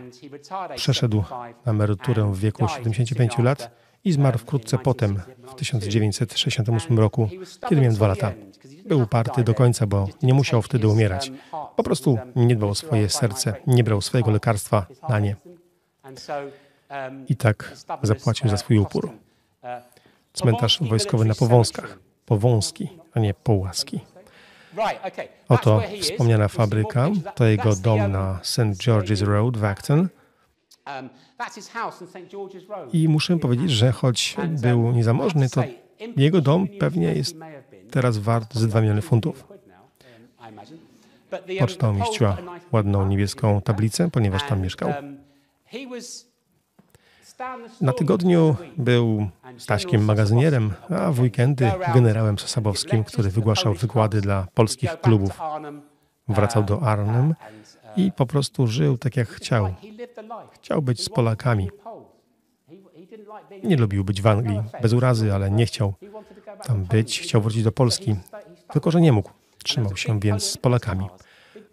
Przeszedł 0.76 1.24
na 1.66 1.72
emeryturę 1.72 2.34
w 2.34 2.40
wieku 2.40 2.68
75 2.68 3.38
lat 3.38 3.72
i 4.08 4.12
zmarł 4.12 4.38
wkrótce 4.38 4.78
potem, 4.78 5.22
w 5.52 5.56
1968 5.56 7.00
roku, 7.00 7.30
kiedy 7.70 7.82
miałem 7.82 7.96
dwa 7.96 8.08
lata. 8.08 8.32
Był 8.86 9.02
uparty 9.02 9.44
do 9.44 9.54
końca, 9.54 9.88
bo 9.88 10.08
nie 10.24 10.34
musiał 10.34 10.62
wtedy 10.62 10.88
umierać. 10.88 11.32
Po 11.76 11.84
prostu 11.84 12.18
nie 12.36 12.56
dbał 12.56 12.70
o 12.70 12.76
swoje 12.76 13.10
serce, 13.10 13.54
nie 13.68 13.84
brał 13.84 14.02
swojego 14.02 14.32
lekarstwa 14.32 14.86
na 15.10 15.20
nie. 15.20 15.36
I 17.28 17.36
tak 17.36 17.74
zapłacił 18.02 18.50
za 18.50 18.58
swój 18.58 18.78
upór. 18.78 19.12
Cmentarz 20.34 20.80
wojskowy 20.82 21.26
na 21.26 21.36
Powązkach. 21.36 22.00
Powązki, 22.26 22.90
a 23.14 23.20
nie 23.20 23.34
Połaski. 23.34 24.00
Oto 25.50 25.82
wspomniana 26.02 26.48
fabryka, 26.48 27.10
to 27.36 27.46
jego 27.46 27.76
dom 27.76 28.12
na 28.12 28.40
St. 28.44 28.60
George's 28.60 29.26
Road 29.26 29.58
w 29.58 29.64
Acton. 29.64 30.10
I 32.94 33.10
muszę 33.10 33.38
powiedzieć, 33.38 33.72
że 33.72 33.92
choć 33.92 34.36
był 34.50 34.92
niezamożny, 34.92 35.50
to 35.50 35.64
jego 36.18 36.42
dom 36.42 36.68
pewnie 36.80 37.14
jest 37.14 37.36
teraz 37.92 38.18
wart 38.18 38.56
ze 38.56 38.68
2 38.68 38.82
miliony 38.82 39.02
funtów. 39.02 39.48
Poczta 41.60 41.90
umieściła 41.90 42.38
ładną 42.72 43.08
niebieską 43.08 43.62
tablicę, 43.62 44.10
ponieważ 44.12 44.44
tam 44.44 44.62
mieszkał. 44.62 44.94
Na 47.82 47.94
tygodniu 47.94 48.56
był 48.78 49.30
Staśkiem 49.58 50.06
magazynierem, 50.06 50.74
a 50.90 51.12
w 51.12 51.20
weekendy 51.20 51.72
generałem 51.94 52.40
Sosabowskim, 52.40 53.04
który 53.04 53.30
wygłaszał 53.30 53.74
wykłady 53.74 54.22
dla 54.22 54.48
polskich 54.54 55.02
klubów. 55.02 55.40
Wracał 56.28 56.64
do 56.64 56.82
Arnhem 56.82 57.36
i 57.98 58.12
po 58.12 58.26
prostu 58.26 58.68
żył 58.68 58.98
tak 58.98 59.18
jak 59.18 59.30
chciał. 59.30 59.74
Chciał 60.52 60.82
być 60.82 61.04
z 61.04 61.10
Polakami. 61.10 61.70
Nie 63.64 63.78
lubił 63.78 64.04
być 64.04 64.22
w 64.22 64.28
Anglii, 64.28 64.62
bez 64.82 64.94
urazy, 64.94 65.34
ale 65.34 65.52
nie 65.52 65.66
chciał 65.66 65.94
tam 66.64 66.84
być. 66.84 67.20
Chciał 67.20 67.42
wrócić 67.42 67.64
do 67.64 67.72
Polski, 67.72 68.16
tylko 68.72 68.92
że 68.92 69.02
nie 69.02 69.12
mógł. 69.12 69.32
Trzymał 69.64 69.98
się 69.98 70.20
więc 70.20 70.44
z 70.44 70.58
Polakami. 70.58 71.08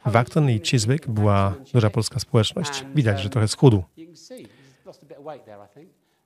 W 0.07 0.16
Acton 0.16 0.50
i 0.50 0.61
Chiswick 0.61 1.09
była 1.09 1.54
duża 1.73 1.90
polska 1.90 2.21
społeczność. 2.21 2.85
Widać, 2.95 3.21
że 3.21 3.31
trochę 3.31 3.49
schudł. 3.49 3.83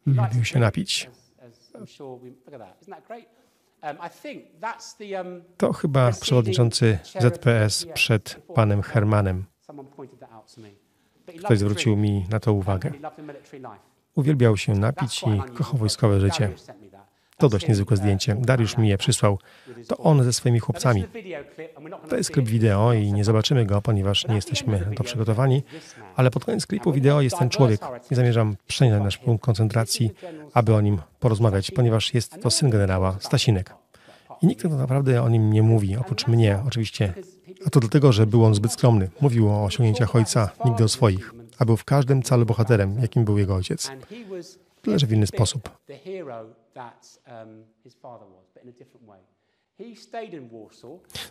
Lubił 0.06 0.44
się 0.44 0.58
napić. 0.58 1.10
To 5.56 5.72
chyba 5.72 6.12
przewodniczący 6.12 6.98
ZPS 7.18 7.86
przed 7.94 8.42
panem 8.54 8.82
Hermanem. 8.82 9.44
Ktoś 11.44 11.58
zwrócił 11.58 11.96
mi 11.96 12.26
na 12.30 12.40
to 12.40 12.52
uwagę. 12.52 12.92
Uwielbiał 14.14 14.56
się 14.56 14.72
napić 14.72 15.22
i 15.22 15.52
kochał 15.54 15.76
wojskowe 15.78 16.20
życie. 16.20 16.50
To 17.38 17.48
dość 17.48 17.68
niezwykłe 17.68 17.96
zdjęcie. 17.96 18.36
Dariusz 18.40 18.76
mi 18.76 18.88
je 18.88 18.98
przysłał. 18.98 19.38
To 19.88 19.96
on 19.96 20.24
ze 20.24 20.32
swoimi 20.32 20.58
chłopcami. 20.58 21.04
To 22.08 22.16
jest 22.16 22.30
klip 22.30 22.46
wideo 22.46 22.92
i 22.92 23.12
nie 23.12 23.24
zobaczymy 23.24 23.66
go, 23.66 23.82
ponieważ 23.82 24.28
nie 24.28 24.34
jesteśmy 24.34 24.90
do 24.96 25.04
przygotowani, 25.04 25.62
ale 26.16 26.30
pod 26.30 26.44
koniec 26.44 26.66
klipu 26.66 26.92
wideo 26.92 27.20
jest 27.20 27.38
ten 27.38 27.50
człowiek 27.50 27.80
i 28.10 28.14
zamierzam 28.14 28.56
przenieść 28.66 29.04
nasz 29.04 29.18
punkt 29.18 29.44
koncentracji, 29.44 30.10
aby 30.54 30.74
o 30.74 30.80
nim 30.80 30.98
porozmawiać, 31.20 31.70
ponieważ 31.70 32.14
jest 32.14 32.42
to 32.42 32.50
syn 32.50 32.70
generała, 32.70 33.16
Stasinek. 33.20 33.74
I 34.42 34.46
nikt 34.46 34.62
tak 34.62 34.72
naprawdę 34.72 35.22
o 35.22 35.28
nim 35.28 35.52
nie 35.52 35.62
mówi, 35.62 35.96
oprócz 35.96 36.26
mnie 36.26 36.60
oczywiście. 36.66 37.14
A 37.66 37.70
to 37.70 37.80
dlatego, 37.80 38.12
że 38.12 38.26
był 38.26 38.44
on 38.44 38.54
zbyt 38.54 38.72
skromny. 38.72 39.10
Mówił 39.20 39.48
o 39.48 39.64
osiągnięciach 39.64 40.16
ojca, 40.16 40.50
nigdy 40.64 40.84
o 40.84 40.88
swoich, 40.88 41.34
a 41.58 41.64
był 41.64 41.76
w 41.76 41.84
każdym 41.84 42.22
calu 42.22 42.46
bohaterem, 42.46 42.98
jakim 43.02 43.24
był 43.24 43.38
jego 43.38 43.54
ojciec. 43.54 43.90
Tyle, 44.82 44.98
że 44.98 45.06
w 45.06 45.12
inny 45.12 45.26
sposób. 45.26 45.70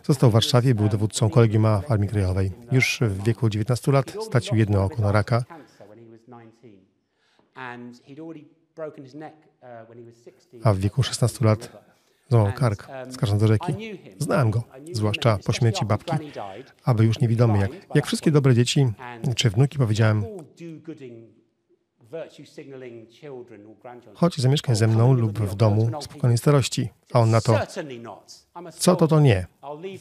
Został 0.04 0.30
w 0.30 0.32
Warszawie, 0.32 0.74
był 0.74 0.88
dowódcą 0.88 1.30
kolegium 1.30 1.66
A 1.66 1.80
w 1.80 1.90
Armii 1.90 2.08
Krajowej. 2.08 2.52
Już 2.72 3.00
w 3.02 3.24
wieku 3.24 3.48
19 3.48 3.92
lat 3.92 4.14
stracił 4.20 4.56
jedno 4.56 4.84
oko 4.84 5.02
na 5.02 5.12
raka. 5.12 5.44
A 10.64 10.72
w 10.72 10.78
wieku 10.78 11.02
16 11.02 11.44
lat 11.44 11.88
złamał 12.28 12.52
kark, 12.52 12.88
skarżąc 13.10 13.40
do 13.40 13.48
rzeki. 13.48 13.72
Znałem 14.18 14.50
go, 14.50 14.62
zwłaszcza 14.92 15.38
po 15.46 15.52
śmierci 15.52 15.84
babki, 15.84 16.12
aby 16.84 17.04
już 17.04 17.20
niewidomy, 17.20 17.58
jak, 17.58 17.70
jak 17.94 18.06
wszystkie 18.06 18.30
dobre 18.30 18.54
dzieci 18.54 18.86
czy 19.36 19.50
wnuki 19.50 19.78
powiedziałem, 19.78 20.24
Chodź 24.14 24.36
zamieszkaj 24.36 24.76
ze 24.76 24.86
mną 24.86 25.12
lub 25.12 25.38
w 25.38 25.54
domu 25.54 25.90
spokojnej 26.00 26.38
starości. 26.38 26.90
A 27.12 27.20
on 27.20 27.30
na 27.30 27.40
to, 27.40 27.58
co 28.72 28.96
to 28.96 29.08
to 29.08 29.20
nie. 29.20 29.46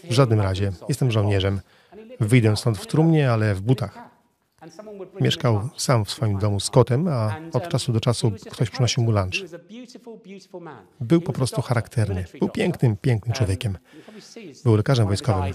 W 0.04 0.12
żadnym 0.12 0.42
razie. 0.42 0.72
Jestem 0.90 1.12
żołnierzem. 1.12 1.62
Wyjdę 2.20 2.58
stąd 2.58 2.78
w 2.78 2.88
trumnie, 2.88 3.32
ale 3.32 3.56
w 3.56 3.62
butach. 3.62 4.17
Mieszkał 5.22 5.70
sam 5.78 6.06
w 6.06 6.12
swoim 6.12 6.40
domu 6.40 6.60
z 6.60 6.70
kotem, 6.70 7.08
a 7.08 7.36
od 7.54 7.70
czasu 7.70 7.94
do 7.94 8.00
czasu 8.00 8.32
ktoś 8.52 8.70
przynosił 8.70 9.04
mu 9.04 9.12
lunch. 9.12 9.34
Był 11.00 11.22
po 11.22 11.34
prostu 11.34 11.62
charakterny. 11.62 12.26
Był 12.40 12.50
pięknym, 12.50 12.98
pięknym 12.98 13.34
człowiekiem. 13.34 13.78
Był 14.64 14.76
lekarzem 14.76 15.08
wojskowym. 15.08 15.54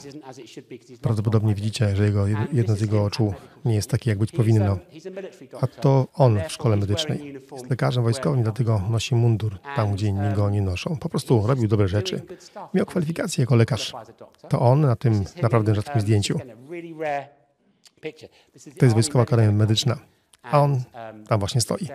Prawdopodobnie 1.00 1.54
widzicie, 1.54 1.96
że 1.96 2.04
jego, 2.04 2.26
jedno 2.52 2.76
z 2.76 2.80
jego 2.80 3.04
oczu 3.04 3.34
nie 3.64 3.74
jest 3.74 3.90
takie, 3.90 4.10
jak 4.10 4.18
być 4.18 4.32
powinno. 4.32 4.78
A 5.60 5.66
to 5.66 6.08
on 6.14 6.38
w 6.48 6.52
szkole 6.52 6.76
medycznej. 6.76 7.34
Jest 7.52 7.70
lekarzem 7.70 8.02
wojskowym, 8.02 8.42
dlatego 8.42 8.82
nosi 8.90 9.14
mundur 9.14 9.58
tam, 9.76 9.92
gdzie 9.92 10.06
inni 10.06 10.34
go 10.34 10.50
nie 10.50 10.62
noszą. 10.62 10.96
Po 10.96 11.08
prostu 11.08 11.46
robił 11.46 11.68
dobre 11.68 11.88
rzeczy. 11.88 12.22
Miał 12.74 12.86
kwalifikacje 12.86 13.42
jako 13.42 13.56
lekarz. 13.56 13.92
To 14.48 14.60
on 14.60 14.80
na 14.80 14.96
tym 14.96 15.24
naprawdę 15.42 15.74
rzadkim 15.74 16.00
zdjęciu. 16.00 16.38
To 18.78 18.84
jest 18.84 18.94
Wojskowa 18.94 19.22
Akademia 19.22 19.52
Medyczna, 19.52 19.98
a 20.42 20.60
on 20.60 20.72
um, 20.72 21.26
tam 21.26 21.38
właśnie 21.38 21.60
stoi. 21.60 21.88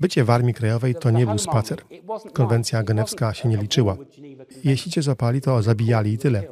Bycie 0.00 0.24
w 0.24 0.30
Armii 0.30 0.54
Krajowej 0.54 0.94
to 0.94 1.10
nie 1.10 1.26
był 1.26 1.38
spacer. 1.38 1.82
Konwencja 2.32 2.82
genewska 2.82 3.34
się 3.34 3.48
nie 3.48 3.56
liczyła. 3.56 3.96
Jeśli 4.64 4.92
cię 4.92 5.02
zapali, 5.02 5.40
to 5.40 5.62
zabijali 5.62 6.12
i 6.12 6.18
tyle. 6.18 6.42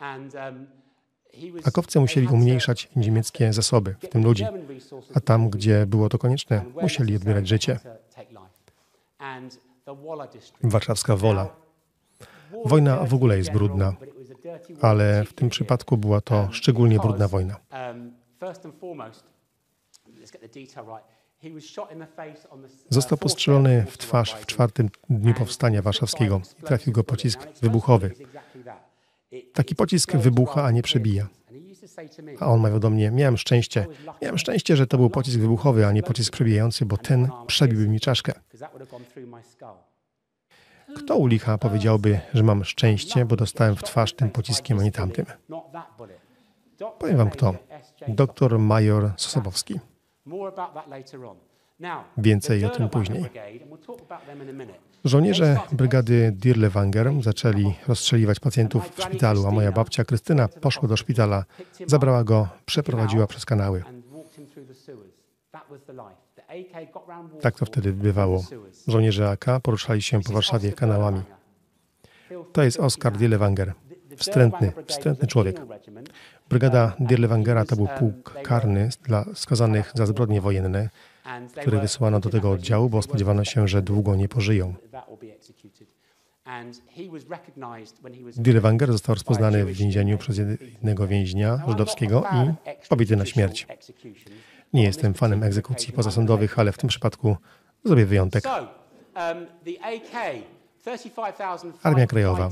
Um, 0.00 0.66
Akowcy 1.64 2.00
musieli 2.00 2.28
umniejszać 2.28 2.88
niemieckie 2.96 3.52
zasoby, 3.52 3.94
w 4.00 4.08
tym 4.08 4.24
ludzi, 4.24 4.44
a 5.14 5.20
tam, 5.20 5.50
gdzie 5.50 5.86
było 5.86 6.08
to 6.08 6.18
konieczne, 6.18 6.64
musieli 6.82 7.16
odbierać 7.16 7.48
życie. 7.48 7.78
Warszawska 10.62 11.16
Wola 11.16 11.69
Wojna 12.64 13.04
w 13.04 13.14
ogóle 13.14 13.38
jest 13.38 13.52
brudna, 13.52 13.94
ale 14.80 15.24
w 15.24 15.32
tym 15.32 15.48
przypadku 15.48 15.96
była 15.96 16.20
to 16.20 16.48
szczególnie 16.52 16.98
brudna 16.98 17.28
wojna. 17.28 17.56
Został 22.88 23.18
postrzelony 23.18 23.86
w 23.88 23.98
twarz 23.98 24.34
w 24.34 24.46
czwartym 24.46 24.88
dniu 25.10 25.34
powstania 25.34 25.82
warszawskiego 25.82 26.40
i 26.58 26.62
trafił 26.62 26.92
go 26.92 27.04
pocisk 27.04 27.48
wybuchowy. 27.62 28.14
Taki 29.52 29.74
pocisk 29.74 30.16
wybucha, 30.16 30.64
a 30.64 30.70
nie 30.70 30.82
przebija. 30.82 31.28
A 32.40 32.46
on 32.46 32.60
mawiał 32.60 32.80
do 32.80 32.90
mnie, 32.90 33.10
miałem 33.10 33.36
szczęście. 33.36 33.86
Miałem 34.22 34.38
szczęście, 34.38 34.76
że 34.76 34.86
to 34.86 34.98
był 34.98 35.10
pocisk 35.10 35.38
wybuchowy, 35.38 35.86
a 35.86 35.92
nie 35.92 36.02
pocisk 36.02 36.32
przebijający, 36.32 36.86
bo 36.86 36.96
ten 36.96 37.28
przebiłby 37.46 37.88
mi 37.88 38.00
czaszkę. 38.00 38.32
Kto 40.96 41.16
u 41.16 41.26
licha 41.26 41.58
powiedziałby, 41.58 42.20
że 42.34 42.42
mam 42.42 42.64
szczęście, 42.64 43.24
bo 43.24 43.36
dostałem 43.36 43.76
w 43.76 43.82
twarz 43.82 44.12
tym 44.12 44.30
pociskiem, 44.30 44.78
a 44.78 44.82
nie 44.82 44.92
tamtym? 44.92 45.26
Powiem 46.98 47.16
wam 47.16 47.30
kto. 47.30 47.54
Doktor 48.08 48.58
major 48.58 49.12
Sosabowski. 49.16 49.80
Więcej 52.16 52.64
o 52.64 52.68
tym 52.68 52.88
później. 52.88 53.24
Żołnierze 55.04 55.58
brygady 55.72 56.32
Dirlewanger 56.32 57.12
zaczęli 57.22 57.74
rozstrzeliwać 57.88 58.40
pacjentów 58.40 58.90
w 58.96 59.02
szpitalu, 59.02 59.46
a 59.46 59.50
moja 59.50 59.72
babcia 59.72 60.04
Krystyna 60.04 60.48
poszła 60.48 60.88
do 60.88 60.96
szpitala, 60.96 61.44
zabrała 61.86 62.24
go, 62.24 62.48
przeprowadziła 62.66 63.26
przez 63.26 63.44
kanały. 63.44 63.84
Tak 67.40 67.58
to 67.58 67.66
wtedy 67.66 67.92
bywało. 67.92 68.44
Żołnierze 68.86 69.30
AK 69.30 69.46
poruszali 69.62 70.02
się 70.02 70.20
po 70.22 70.32
Warszawie 70.32 70.72
kanałami. 70.72 71.22
To 72.52 72.62
jest 72.62 72.80
Oskar 72.80 73.16
Dirlewanger. 73.16 73.72
Wstrętny, 74.16 74.72
wstrętny 74.86 75.28
człowiek. 75.28 75.60
Brygada 76.48 76.96
Dirlewangera 77.00 77.64
to 77.64 77.76
był 77.76 77.88
pułk 77.98 78.34
karny 78.42 78.88
dla 79.04 79.24
skazanych 79.34 79.92
za 79.94 80.06
zbrodnie 80.06 80.40
wojenne, 80.40 80.88
których 81.60 81.80
wysłano 81.80 82.20
do 82.20 82.30
tego 82.30 82.50
oddziału, 82.50 82.88
bo 82.88 83.02
spodziewano 83.02 83.44
się, 83.44 83.68
że 83.68 83.82
długo 83.82 84.14
nie 84.14 84.28
pożyją. 84.28 84.74
Dirlewanger 88.36 88.92
został 88.92 89.14
rozpoznany 89.14 89.64
w 89.64 89.72
więzieniu 89.72 90.18
przez 90.18 90.38
jednego 90.38 91.06
więźnia 91.06 91.64
żydowskiego 91.68 92.24
i 92.34 92.88
pobity 92.88 93.16
na 93.16 93.26
śmierć. 93.26 93.66
Nie 94.72 94.82
jestem 94.82 95.14
fanem 95.14 95.42
egzekucji 95.42 95.92
pozasądowych, 95.92 96.58
ale 96.58 96.72
w 96.72 96.78
tym 96.78 96.88
przypadku 96.88 97.36
zrobię 97.84 98.06
wyjątek. 98.06 98.44
Armia 101.82 102.06
Krajowa. 102.06 102.48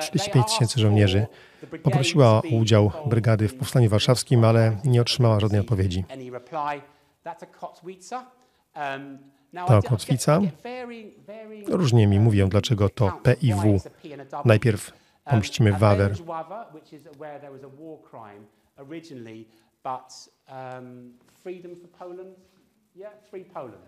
35 0.00 0.46
tysięcy 0.46 0.80
żołnierzy 0.80 1.26
poprosiła 1.82 2.28
o 2.28 2.42
udział 2.52 2.90
brygady 3.06 3.48
w 3.48 3.54
Powstaniu 3.54 3.90
Warszawskim, 3.90 4.44
ale 4.44 4.76
nie 4.84 5.00
otrzymała 5.00 5.40
żadnej 5.40 5.60
odpowiedzi. 5.60 6.04
To 9.66 9.82
kotwica. 9.82 10.40
Różnie 11.68 12.06
mi 12.06 12.20
mówią, 12.20 12.48
dlaczego 12.48 12.88
to 12.88 13.12
P 13.22 13.32
i 13.42 13.54
W. 13.54 13.80
Najpierw 14.44 14.92
pomścimy 15.24 15.72
Wawer. 15.72 16.14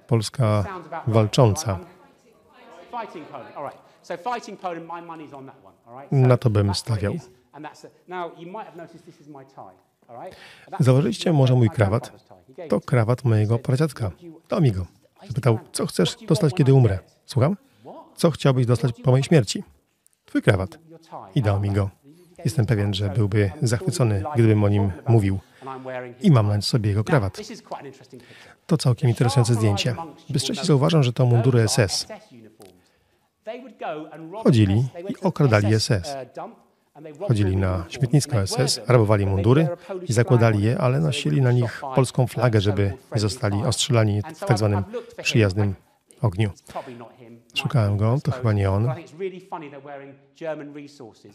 Polska 0.06 0.64
walcząca. 1.06 1.78
Na 6.12 6.36
to 6.36 6.50
bym 6.50 6.74
stawiał. 6.74 7.14
Zauważyliście 10.80 11.32
może 11.32 11.54
mój 11.54 11.70
krawat? 11.70 12.12
To 12.68 12.80
krawat 12.80 13.24
mojego 13.24 13.58
pradziadka. 13.58 14.10
Dał 14.48 14.60
mi 14.60 14.72
go. 14.72 14.86
Zapytał, 15.28 15.58
co 15.72 15.86
chcesz 15.86 16.16
dostać, 16.28 16.54
kiedy 16.54 16.74
umrę? 16.74 16.98
Słucham? 17.26 17.56
Co 18.16 18.30
chciałbyś 18.30 18.66
dostać 18.66 19.02
po 19.02 19.10
mojej 19.10 19.24
śmierci? 19.24 19.64
Twój 20.24 20.42
krawat. 20.42 20.78
I 21.34 21.42
dał 21.42 21.60
mi 21.60 21.70
go. 21.70 21.90
Jestem 22.44 22.66
pewien, 22.66 22.94
że 22.94 23.08
byłby 23.08 23.50
zachwycony, 23.62 24.24
gdybym 24.34 24.64
o 24.64 24.68
nim 24.68 24.92
mówił. 25.08 25.38
I 26.20 26.30
mam 26.30 26.48
na 26.48 26.60
sobie 26.60 26.90
jego 26.90 27.04
krawat. 27.04 27.38
To 28.66 28.76
całkiem 28.76 29.10
interesujące 29.10 29.54
zdjęcie. 29.54 29.96
Bez 30.30 30.42
trzeci 30.42 30.66
zauważam, 30.66 31.02
że 31.02 31.12
to 31.12 31.26
mundury 31.26 31.68
SS. 31.68 32.06
Chodzili 34.44 34.88
i 35.08 35.20
okradali 35.22 35.80
SS. 35.80 36.16
Chodzili 37.28 37.56
na 37.56 37.84
śmietnisko 37.88 38.46
SS, 38.46 38.80
rabowali 38.86 39.26
mundury 39.26 39.68
i 40.08 40.12
zakładali 40.12 40.62
je, 40.62 40.78
ale 40.78 41.00
nosili 41.00 41.42
na 41.42 41.52
nich 41.52 41.82
polską 41.94 42.26
flagę, 42.26 42.60
żeby 42.60 42.92
nie 43.14 43.20
zostali 43.20 43.64
ostrzelani 43.64 44.22
w 44.22 44.38
tak 44.38 44.58
zwanym 44.58 44.84
przyjaznym 45.22 45.74
ogniu. 46.22 46.50
Szukałem 47.54 47.96
go, 47.96 48.18
to 48.24 48.32
chyba 48.32 48.52
nie 48.52 48.70
on. 48.70 48.88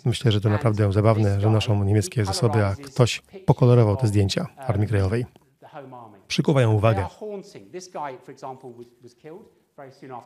Myślę, 0.05 0.31
że 0.31 0.41
to 0.41 0.49
naprawdę 0.49 0.93
zabawne, 0.93 1.41
że 1.41 1.49
noszą 1.49 1.83
niemieckie 1.83 2.25
zasoby, 2.25 2.65
a 2.65 2.75
ktoś 2.75 3.21
pokolorował 3.45 3.97
te 3.97 4.07
zdjęcia 4.07 4.47
Armii 4.57 4.87
Krajowej. 4.87 5.25
Przykuwają 6.27 6.73
uwagę. 6.73 7.05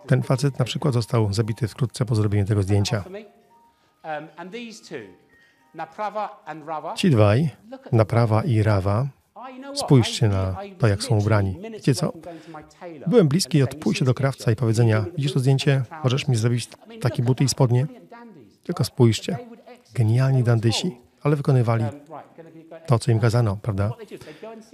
Ten 0.08 0.24
facet 0.24 0.60
na 0.60 0.66
przykład 0.66 0.94
został 0.94 1.34
zabity 1.34 1.68
wkrótce 1.68 2.06
po 2.06 2.16
zrobieniu 2.16 2.46
tego 2.46 2.64
zdjęcia. 2.64 3.04
Ci 6.96 7.10
dwaj, 7.10 7.50
Naprawa 7.92 8.44
i 8.44 8.64
Rawa, 8.64 9.08
spójrzcie 9.76 10.28
na 10.28 10.56
to, 10.78 10.88
jak 10.88 11.04
są 11.04 11.18
ubrani. 11.18 11.60
Wiecie 11.72 11.96
co? 11.96 12.14
Byłem 13.08 13.28
bliski 13.28 13.64
od 13.64 13.76
pójścia 13.76 14.06
do 14.06 14.14
krawca 14.14 14.52
i 14.52 14.56
powiedzenia, 14.56 15.06
widzisz 15.16 15.34
to 15.34 15.40
zdjęcie, 15.40 15.84
możesz 16.04 16.28
mi 16.28 16.36
zrobić 16.36 16.70
takie 17.02 17.24
buty 17.24 17.44
i 17.44 17.50
spodnie? 17.50 17.88
Tylko 18.64 18.84
spójrzcie. 18.84 19.38
Genialni 19.94 20.44
dandysi, 20.44 20.98
ale 21.22 21.36
wykonywali 21.36 21.84
to, 22.86 23.00
co 23.00 23.12
im 23.12 23.20
kazano, 23.20 23.58
prawda? 23.62 23.92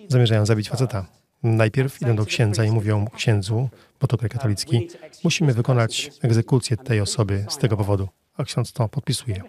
Zamierzają 0.08 0.45
zabić 0.45 0.69
faceta. 0.69 1.06
Najpierw 1.43 2.02
idą 2.02 2.15
do 2.15 2.26
księdza 2.26 2.65
i 2.65 2.71
mówią 2.71 3.08
księdzu, 3.15 3.69
bo 4.02 4.08
to 4.08 4.17
kraj 4.17 4.30
katolicki, 4.30 4.89
musimy 5.23 5.54
wykonać 5.54 6.12
egzekucję 6.21 6.78
tej 6.78 7.02
osoby 7.02 7.45
z 7.49 7.58
tego 7.58 7.78
powodu. 7.78 8.08
A 8.38 8.43
ksiądz 8.43 8.73
to 8.73 8.89
podpisuje. 8.89 9.43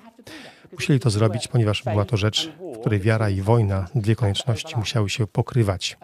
Musieli 0.72 1.00
to 1.00 1.10
zrobić, 1.10 1.48
ponieważ 1.48 1.82
była 1.82 2.04
to 2.04 2.16
rzecz, 2.16 2.52
w 2.74 2.78
której 2.80 3.00
wiara 3.00 3.30
i 3.30 3.40
wojna, 3.40 3.86
dwie 3.94 4.16
konieczności, 4.16 4.76
musiały 4.76 5.10
się 5.10 5.26
pokrywać. 5.26 5.96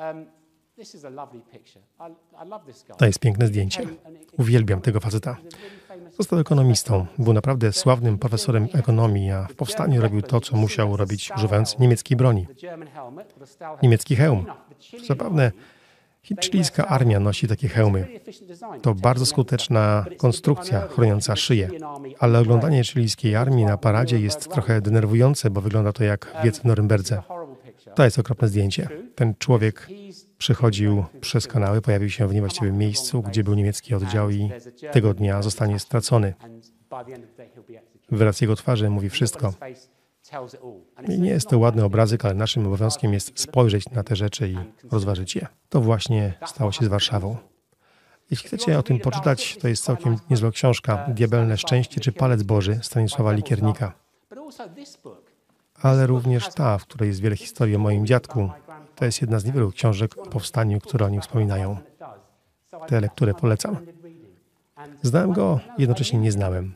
To 2.97 3.07
jest 3.07 3.19
piękne 3.19 3.47
zdjęcie. 3.47 3.87
Uwielbiam 4.39 4.81
tego 4.81 5.01
faceta. 5.01 5.37
Został 6.19 6.39
ekonomistą. 6.39 7.07
Był 7.19 7.33
naprawdę 7.33 7.73
sławnym 7.73 8.19
profesorem 8.19 8.69
ekonomii, 8.73 9.31
a 9.31 9.47
w 9.47 9.55
powstaniu 9.55 10.01
robił 10.01 10.23
to, 10.23 10.41
co 10.41 10.57
musiał 10.57 10.97
robić, 10.97 11.31
używając 11.37 11.79
niemieckiej 11.79 12.17
broni. 12.17 12.47
Niemiecki 13.83 14.17
hełm. 14.17 14.47
Zabawne, 15.09 15.53
Chilijska 16.23 16.87
armia 16.87 17.21
nosi 17.21 17.49
takie 17.49 17.69
hełmy. 17.69 18.21
To 18.83 18.95
bardzo 18.95 19.27
skuteczna 19.27 20.07
konstrukcja 20.17 20.89
chroniąca 20.89 21.37
szyję, 21.37 21.71
ale 22.19 22.39
oglądanie 22.39 22.85
chilijskiej 22.85 23.37
armii 23.37 23.65
na 23.65 23.77
paradzie 23.77 24.21
jest 24.21 24.49
trochę 24.49 24.81
denerwujące, 24.81 25.51
bo 25.51 25.61
wygląda 25.61 25.93
to 25.93 26.05
jak 26.05 26.37
wiec 26.45 26.59
w 26.59 26.65
Norymberdze. 26.65 27.23
To 27.95 28.05
jest 28.05 28.19
okropne 28.19 28.49
zdjęcie. 28.49 28.89
Ten 29.15 29.35
człowiek 29.39 29.89
przychodził 30.39 31.05
przez 31.21 31.47
kanały, 31.47 31.83
pojawił 31.83 32.11
się 32.11 32.29
w 32.29 32.35
niewłaściwym 32.35 32.79
miejscu, 32.79 33.23
gdzie 33.23 33.45
był 33.45 33.55
niemiecki 33.55 33.95
oddział 33.95 34.31
i 34.31 34.51
tego 34.93 35.15
dnia 35.15 35.43
zostanie 35.43 35.79
stracony. 35.79 36.35
Wyraz 38.11 38.41
jego 38.41 38.57
twarzy 38.57 38.91
mówi 38.91 39.11
wszystko. 39.11 39.55
Nie 41.09 41.31
jest 41.31 41.49
to 41.49 41.59
ładny 41.59 41.85
obrazek, 41.85 42.25
ale 42.25 42.35
naszym 42.35 42.67
obowiązkiem 42.67 43.13
jest 43.13 43.41
spojrzeć 43.41 43.91
na 43.91 44.03
te 44.03 44.17
rzeczy 44.17 44.49
i 44.49 44.57
rozważyć 44.91 45.37
je. 45.37 45.47
To 45.69 45.81
właśnie 45.81 46.35
stało 46.47 46.73
się 46.73 46.85
z 46.85 46.89
Warszawą. 46.89 47.37
Jeśli 48.31 48.49
chcecie 48.49 48.79
o 48.79 48.83
tym 48.83 48.99
poczytać, 48.99 49.57
to 49.61 49.69
jest 49.69 49.85
całkiem 49.85 50.17
niezła 50.31 50.51
książka 50.51 51.07
Diabelne 51.09 51.57
Szczęście 51.57 52.01
czy 52.01 52.13
Palec 52.13 52.43
Boży 52.43 52.79
Stanisława 52.83 53.33
Likiernika. 53.33 53.93
Ale 55.83 56.07
również 56.07 56.55
ta, 56.55 56.79
w 56.79 56.87
której 56.87 57.09
jest 57.09 57.21
wiele 57.21 57.37
historii 57.37 57.77
o 57.77 57.79
moim 57.79 58.07
dziadku. 58.07 58.51
To 58.97 59.05
jest 59.05 59.21
jedna 59.21 59.39
z 59.39 59.45
niewielu 59.45 59.71
książek 59.71 60.19
o 60.19 60.27
powstaniu, 60.27 60.81
które 60.81 61.07
o 61.07 61.09
nim 61.09 61.21
wspominają. 61.21 61.77
Te 62.87 63.01
lektury 63.01 63.35
polecam. 63.35 63.77
Znałem 65.03 65.33
go, 65.33 65.61
jednocześnie 65.79 66.19
nie 66.19 66.33
znałem. 66.33 66.75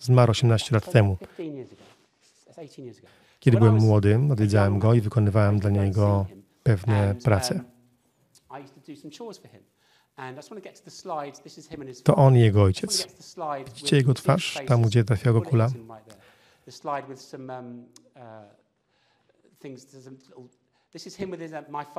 Zmarł 0.00 0.30
18 0.30 0.74
lat 0.74 0.92
temu. 0.92 1.16
Kiedy 3.40 3.58
byłem 3.58 3.74
młody, 3.74 4.20
odwiedzałem 4.32 4.78
go 4.78 4.94
i 4.94 5.00
wykonywałem 5.00 5.58
dla 5.58 5.70
niego 5.70 6.26
pewne 6.62 7.14
prace. 7.14 7.60
To 12.04 12.16
on 12.16 12.36
i 12.36 12.40
jego 12.40 12.62
ojciec. 12.62 13.08
Widzicie 13.66 13.96
jego 13.96 14.14
twarz, 14.14 14.58
tam 14.66 14.82
gdzie 14.82 15.04
trafiła 15.04 15.32
go 15.32 15.42
kula? 15.42 15.68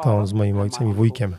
To 0.04 0.16
on 0.18 0.28
z 0.28 0.34
moim 0.34 0.58
ojcem 0.60 0.90
i 0.90 0.94
wujkiem. 0.94 1.36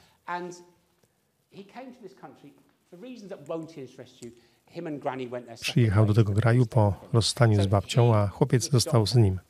Przyjechał 5.60 6.06
do 6.06 6.14
tego 6.14 6.32
kraju 6.32 6.66
po 6.66 6.94
rozstaniu 7.12 7.62
z 7.62 7.66
babcią, 7.66 8.14
a 8.14 8.26
chłopiec 8.26 8.70
został 8.70 9.06
z 9.06 9.14
nim. 9.14 9.40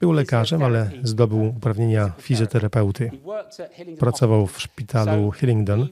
Był 0.00 0.12
lekarzem, 0.12 0.62
ale 0.62 0.90
zdobył 1.02 1.48
uprawnienia 1.56 2.12
fizjoterapeuty. 2.18 3.10
Pracował 3.98 4.46
w 4.46 4.60
szpitalu 4.60 5.32
Hillingdon, 5.32 5.88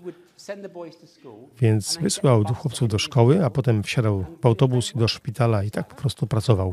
więc 1.61 1.97
wysyłał 1.97 2.45
chłopców 2.45 2.89
do 2.89 2.99
szkoły, 2.99 3.45
a 3.45 3.51
potem 3.51 3.83
wsiadał 3.83 4.25
w 4.43 4.47
autobus 4.47 4.95
i 4.95 4.99
do 4.99 5.09
szpitala 5.09 5.65
i 5.65 5.71
tak 5.71 5.89
po 5.89 5.95
prostu 5.95 6.27
pracował. 6.27 6.73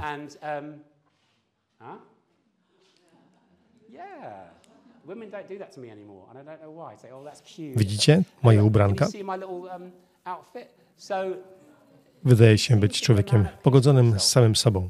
Widzicie? 7.76 8.24
Moje 8.44 8.64
ubranka? 8.64 9.08
Wydaje 12.24 12.58
się 12.58 12.80
być 12.80 13.02
człowiekiem 13.02 13.48
pogodzonym 13.64 14.20
z 14.20 14.24
samym 14.24 14.56
sobą. 14.56 14.90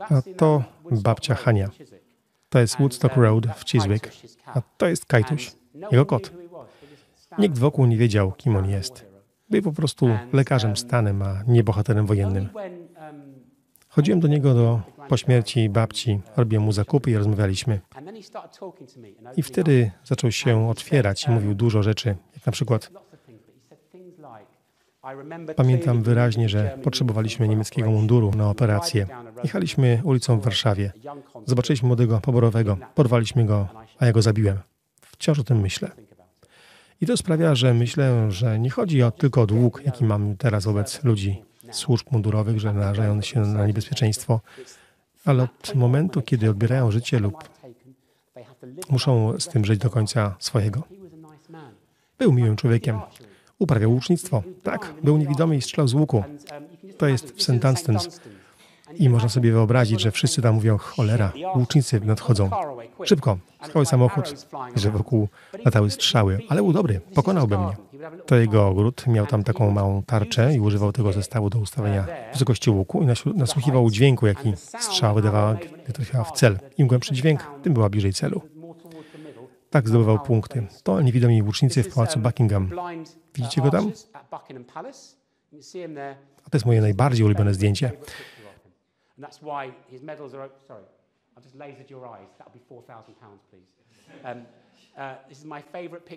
A 0.00 0.22
to 0.36 0.64
babcia 0.90 1.34
Hania. 1.34 1.70
To 2.48 2.58
jest 2.58 2.76
Woodstock 2.78 3.16
Road 3.16 3.46
w 3.56 3.64
Chiswick, 3.64 4.10
a 4.46 4.62
to 4.76 4.88
jest 4.88 5.06
Kajtuś, 5.06 5.52
jego 5.90 6.06
kot. 6.06 6.32
Nikt 7.38 7.58
wokół 7.58 7.86
nie 7.86 7.96
wiedział, 7.96 8.32
kim 8.32 8.56
on 8.56 8.70
jest. 8.70 9.06
Był 9.50 9.62
po 9.62 9.72
prostu 9.72 10.08
lekarzem 10.32 10.76
stanem, 10.76 11.22
a 11.22 11.42
nie 11.46 11.64
bohaterem 11.64 12.06
wojennym. 12.06 12.48
Chodziłem 13.88 14.20
do 14.20 14.28
niego 14.28 14.54
do, 14.54 14.80
po 15.08 15.16
śmierci 15.16 15.68
babci, 15.68 16.20
robiłem 16.36 16.64
mu 16.64 16.72
zakupy 16.72 17.10
i 17.10 17.16
rozmawialiśmy. 17.16 17.80
I 19.36 19.42
wtedy 19.42 19.90
zaczął 20.04 20.32
się 20.32 20.68
otwierać 20.68 21.26
i 21.26 21.30
mówił 21.30 21.54
dużo 21.54 21.82
rzeczy, 21.82 22.16
jak 22.34 22.46
na 22.46 22.52
przykład 22.52 22.90
Pamiętam 25.56 26.02
wyraźnie, 26.02 26.48
że 26.48 26.78
potrzebowaliśmy 26.82 27.48
niemieckiego 27.48 27.90
munduru 27.90 28.30
na 28.36 28.50
operację. 28.50 29.06
Jechaliśmy 29.42 30.00
ulicą 30.04 30.40
w 30.40 30.44
Warszawie. 30.44 30.92
Zobaczyliśmy 31.46 31.86
młodego 31.86 32.20
poborowego, 32.20 32.76
porwaliśmy 32.94 33.44
go, 33.44 33.68
a 33.98 34.06
ja 34.06 34.12
go 34.12 34.22
zabiłem. 34.22 34.58
Wciąż 35.00 35.38
o 35.38 35.44
tym 35.44 35.60
myślę. 35.60 35.90
I 37.00 37.06
to 37.06 37.16
sprawia, 37.16 37.54
że 37.54 37.74
myślę, 37.74 38.32
że 38.32 38.58
nie 38.58 38.70
chodzi 38.70 39.02
o, 39.02 39.10
tylko 39.10 39.42
o 39.42 39.46
dług, 39.46 39.82
jaki 39.84 40.04
mam 40.04 40.36
teraz 40.36 40.64
wobec 40.64 41.04
ludzi 41.04 41.42
służb 41.72 42.06
mundurowych, 42.10 42.60
że 42.60 42.72
narażają 42.72 43.22
się 43.22 43.40
na 43.40 43.66
niebezpieczeństwo, 43.66 44.40
ale 45.24 45.42
od 45.42 45.74
momentu, 45.74 46.22
kiedy 46.22 46.50
odbierają 46.50 46.90
życie 46.90 47.18
lub 47.18 47.48
muszą 48.90 49.40
z 49.40 49.48
tym 49.48 49.64
żyć 49.64 49.78
do 49.78 49.90
końca 49.90 50.36
swojego. 50.38 50.82
Był 52.18 52.32
miłym 52.32 52.56
człowiekiem. 52.56 53.00
Uprawiał 53.58 53.92
łucznictwo. 53.92 54.42
Tak, 54.62 54.94
był 55.02 55.16
niewidomy 55.16 55.56
i 55.56 55.62
strzelał 55.62 55.88
z 55.88 55.94
łuku. 55.94 56.24
To 56.98 57.06
jest 57.06 57.30
w 57.36 57.42
St. 57.42 57.50
Dunstan's. 57.50 58.20
I 58.94 59.08
można 59.08 59.28
sobie 59.28 59.52
wyobrazić, 59.52 60.00
że 60.00 60.10
wszyscy 60.10 60.42
tam 60.42 60.54
mówią, 60.54 60.78
cholera, 60.78 61.32
łucznicy 61.56 62.00
nadchodzą. 62.00 62.50
Szybko, 63.04 63.38
schowaj 63.64 63.86
samochód, 63.86 64.46
że 64.76 64.90
wokół 64.90 65.28
latały 65.64 65.90
strzały, 65.90 66.40
ale 66.48 66.62
był 66.62 66.72
dobry, 66.72 67.00
pokonałby 67.14 67.58
mnie. 67.58 67.76
To 68.26 68.36
jego 68.36 68.68
ogród, 68.68 69.06
miał 69.06 69.26
tam 69.26 69.44
taką 69.44 69.70
małą 69.70 70.02
tarczę 70.02 70.54
i 70.54 70.60
używał 70.60 70.92
tego 70.92 71.12
zestawu 71.12 71.50
do 71.50 71.58
ustawienia 71.58 72.06
wysokości 72.32 72.70
łuku 72.70 73.02
i 73.02 73.06
nasłuchiwał 73.34 73.90
dźwięku, 73.90 74.26
jaki 74.26 74.52
strzała 74.56 75.14
wydawała, 75.14 75.54
gdy 75.84 75.92
trafiała 75.92 76.24
w 76.24 76.32
cel. 76.32 76.58
Im 76.78 76.86
głębszy 76.86 77.14
dźwięk, 77.14 77.50
tym 77.62 77.74
była 77.74 77.88
bliżej 77.88 78.12
celu. 78.12 78.42
Tak 79.70 79.88
zdobywał 79.88 80.18
punkty. 80.18 80.66
To 80.82 81.00
niewidomi 81.00 81.42
łucznicy 81.42 81.82
w 81.82 81.94
pałacu 81.94 82.20
Buckingham. 82.20 82.70
Widzicie 83.34 83.62
go 83.62 83.70
tam? 83.70 83.92
A 86.44 86.50
to 86.50 86.56
jest 86.56 86.66
moje 86.66 86.80
najbardziej 86.80 87.26
ulubione 87.26 87.54
zdjęcie. 87.54 87.92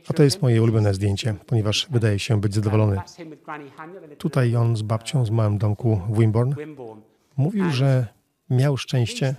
A 0.07 0.13
to 0.13 0.23
jest 0.23 0.41
moje 0.41 0.63
ulubione 0.63 0.93
zdjęcie, 0.93 1.35
ponieważ 1.47 1.87
wydaje 1.89 2.19
się 2.19 2.41
być 2.41 2.53
zadowolony. 2.55 3.01
Tutaj 4.17 4.55
on 4.55 4.77
z 4.77 4.81
babcią 4.81 5.25
z 5.25 5.29
małym 5.29 5.57
domku 5.57 6.01
w 6.09 6.19
Wimborne 6.19 6.55
mówił, 7.37 7.69
że 7.69 8.07
miał 8.49 8.77
szczęście, 8.77 9.35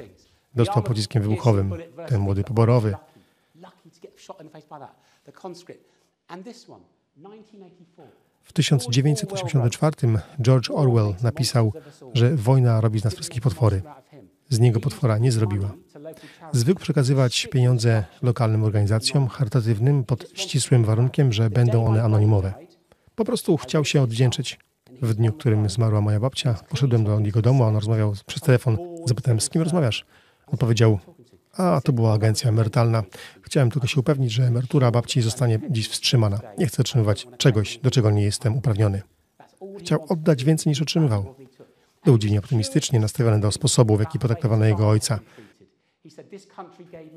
dostał 0.55 0.83
pociskiem 0.83 1.23
wybuchowym, 1.23 1.75
ten 2.07 2.21
młody 2.21 2.45
poborowy. 2.45 2.95
W 8.45 8.53
1984 8.53 9.97
George 10.43 10.71
Orwell 10.71 11.15
napisał, 11.23 11.73
że 12.15 12.37
wojna 12.37 12.81
robi 12.81 13.01
z 13.01 13.05
nas 13.05 13.15
wszystkich 13.15 13.43
potwory. 13.43 13.83
Z 14.49 14.61
niego 14.61 14.81
potwora 14.81 15.19
nie 15.19 15.33
zrobiła. 15.33 15.73
Zwykł 16.53 16.81
przekazywać 16.81 17.47
pieniądze 17.47 18.05
lokalnym 18.23 18.65
organizacjom 18.65 19.29
charytatywnym 19.29 20.05
pod 20.05 20.31
ścisłym 20.35 20.85
warunkiem, 20.85 21.33
że 21.33 21.51
będą 21.51 21.87
one 21.87 22.03
anonimowe. 22.03 22.55
Po 23.15 23.25
prostu 23.25 23.57
chciał 23.57 23.85
się 23.85 24.03
odwdzięczyć. 24.03 24.59
W 25.03 25.15
dniu, 25.15 25.33
w 25.33 25.37
którym 25.37 25.71
zmarła 25.71 26.01
moja 26.01 26.21
babcia, 26.21 26.55
poszedłem 26.69 27.05
do 27.05 27.21
jego 27.21 27.43
domu, 27.43 27.65
a 27.65 27.67
on 27.67 27.75
rozmawiał 27.75 28.15
przez 28.27 28.43
telefon. 28.43 28.79
Zapytałem, 29.07 29.41
z 29.41 29.51
kim 29.51 29.63
rozmawiasz? 29.63 30.07
On 30.47 30.59
powiedział, 30.59 30.99
a 31.53 31.81
to 31.85 31.93
była 31.93 32.13
agencja 32.13 32.49
emerytalna. 32.49 33.03
Chciałem 33.43 33.71
tylko 33.71 33.87
się 33.87 34.01
upewnić, 34.01 34.33
że 34.33 34.45
emerytura 34.45 34.91
babci 34.91 35.23
zostanie 35.23 35.61
dziś 35.71 35.89
wstrzymana. 35.89 36.41
Nie 36.59 36.67
chcę 36.67 36.81
otrzymywać 36.81 37.27
czegoś, 37.39 37.79
do 37.79 37.91
czego 37.91 38.11
nie 38.11 38.23
jestem 38.23 38.57
uprawniony. 38.57 39.03
Chciał 39.79 40.07
oddać 40.09 40.45
więcej 40.45 40.71
niż 40.71 40.83
otrzymywał. 40.83 41.35
Był 42.05 42.19
dziwnie 42.19 42.39
optymistycznie 42.39 43.01
nastawiony 43.01 43.41
do 43.41 43.53
sposobu, 43.53 43.97
w 43.97 44.01
jaki 44.01 44.19
potraktowano 44.19 44.65
jego 44.65 44.89
ojca. 44.89 45.19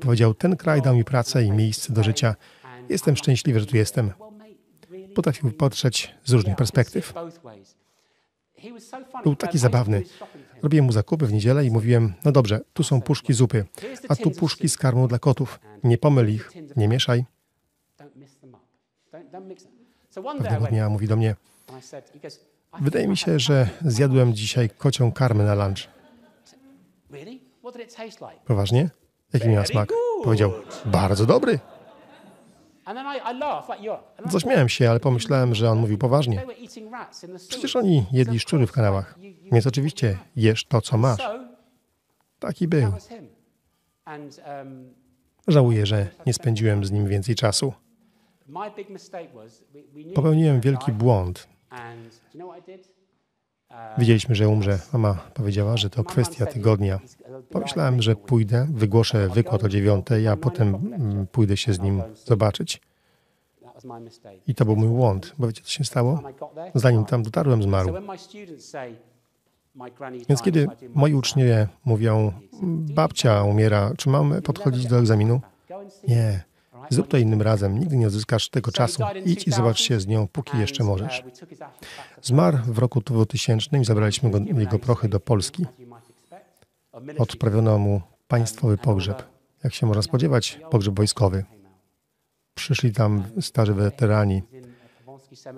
Powiedział, 0.00 0.34
ten 0.34 0.56
kraj 0.56 0.82
dał 0.82 0.96
mi 0.96 1.04
pracę 1.04 1.44
i 1.44 1.52
miejsce 1.52 1.92
do 1.92 2.02
życia. 2.02 2.34
Jestem 2.88 3.16
szczęśliwy, 3.16 3.60
że 3.60 3.66
tu 3.66 3.76
jestem. 3.76 4.12
Potrafił 5.14 5.52
patrzeć 5.52 6.14
z 6.24 6.32
różnych 6.32 6.56
perspektyw. 6.56 7.14
Był 9.22 9.36
taki 9.36 9.58
zabawny. 9.58 10.02
Robiłem 10.62 10.84
mu 10.84 10.92
zakupy 10.92 11.26
w 11.26 11.32
niedzielę 11.32 11.64
i 11.64 11.70
mówiłem, 11.70 12.14
no 12.24 12.32
dobrze, 12.32 12.60
tu 12.72 12.82
są 12.82 13.00
puszki 13.00 13.32
zupy, 13.32 13.64
a 14.08 14.16
tu 14.16 14.30
puszki 14.30 14.68
z 14.68 14.76
karmą 14.76 15.08
dla 15.08 15.18
kotów. 15.18 15.60
Nie 15.84 15.98
pomyl 15.98 16.34
ich, 16.34 16.50
nie 16.76 16.88
mieszaj. 16.88 17.24
Pewnego 20.38 20.66
dnia 20.66 20.88
mówi 20.88 21.08
do 21.08 21.16
mnie, 21.16 21.36
wydaje 22.80 23.08
mi 23.08 23.16
się, 23.16 23.38
że 23.38 23.68
zjadłem 23.84 24.34
dzisiaj 24.34 24.70
kocią 24.70 25.12
karmę 25.12 25.44
na 25.44 25.54
lunch. 25.54 25.88
Poważnie? 28.44 28.90
Jaki 29.32 29.48
miał 29.48 29.66
smak? 29.66 29.92
Powiedział, 30.24 30.52
bardzo 30.84 31.26
dobry. 31.26 31.58
Zaśmiałem 34.30 34.68
się, 34.68 34.90
ale 34.90 35.00
pomyślałem, 35.00 35.54
że 35.54 35.70
on 35.70 35.78
mówił 35.78 35.98
poważnie. 35.98 36.46
Przecież 37.48 37.76
oni 37.76 38.06
jedli 38.12 38.40
szczury 38.40 38.66
w 38.66 38.72
kanałach. 38.72 39.18
Więc 39.52 39.66
oczywiście 39.66 40.18
jesz 40.36 40.64
to, 40.64 40.80
co 40.80 40.98
masz. 40.98 41.20
Taki 42.38 42.68
był. 42.68 42.92
Żałuję, 45.48 45.86
że 45.86 46.08
nie 46.26 46.32
spędziłem 46.32 46.84
z 46.84 46.90
nim 46.90 47.08
więcej 47.08 47.34
czasu. 47.34 47.72
Popełniłem 50.14 50.60
wielki 50.60 50.92
błąd. 50.92 51.48
Widzieliśmy, 53.98 54.34
że 54.34 54.48
umrze. 54.48 54.78
Mama 54.92 55.14
powiedziała, 55.34 55.76
że 55.76 55.90
to 55.90 56.04
kwestia 56.04 56.46
tygodnia. 56.46 57.00
Pomyślałem, 57.50 58.02
że 58.02 58.16
pójdę, 58.16 58.66
wygłoszę 58.70 59.28
wykład 59.28 59.64
o 59.64 59.68
dziewiątej, 59.68 60.28
a 60.28 60.36
potem 60.36 60.74
mm, 60.74 61.26
pójdę 61.26 61.56
się 61.56 61.72
z 61.72 61.80
nim 61.80 62.02
zobaczyć. 62.24 62.80
I 64.46 64.54
to 64.54 64.64
był 64.64 64.76
mój 64.76 64.88
błąd, 64.88 65.34
bo 65.38 65.46
wiecie, 65.46 65.62
co 65.62 65.70
się 65.70 65.84
stało? 65.84 66.22
Zanim 66.74 67.04
tam 67.04 67.22
dotarłem, 67.22 67.62
zmarł. 67.62 67.94
Więc 70.28 70.42
kiedy 70.42 70.66
moi 70.94 71.14
uczniowie 71.14 71.68
mówią, 71.84 72.32
babcia 72.94 73.42
umiera, 73.42 73.92
czy 73.96 74.08
mamy 74.08 74.42
podchodzić 74.42 74.86
do 74.86 74.98
egzaminu? 74.98 75.40
Nie. 76.08 76.44
Zrób 76.90 77.08
to 77.08 77.16
innym 77.16 77.42
razem. 77.42 77.78
Nigdy 77.78 77.96
nie 77.96 78.06
odzyskasz 78.06 78.48
tego 78.48 78.72
czasu. 78.72 79.02
Idź 79.24 79.48
i 79.48 79.50
zobacz 79.50 79.80
się 79.80 80.00
z 80.00 80.06
nią, 80.06 80.28
póki 80.28 80.58
jeszcze 80.58 80.84
możesz. 80.84 81.24
Zmarł 82.22 82.58
w 82.66 82.78
roku 82.78 83.00
2000 83.00 83.78
i 83.78 83.84
zabraliśmy 83.84 84.30
go, 84.30 84.38
jego 84.38 84.78
prochy 84.78 85.08
do 85.08 85.20
Polski. 85.20 85.66
Odprawiono 87.18 87.78
mu 87.78 88.02
państwowy 88.28 88.78
pogrzeb. 88.78 89.22
Jak 89.64 89.74
się 89.74 89.86
można 89.86 90.02
spodziewać, 90.02 90.60
pogrzeb 90.70 90.96
wojskowy. 90.96 91.44
Przyszli 92.54 92.92
tam 92.92 93.24
starzy 93.40 93.74
weterani. 93.74 94.42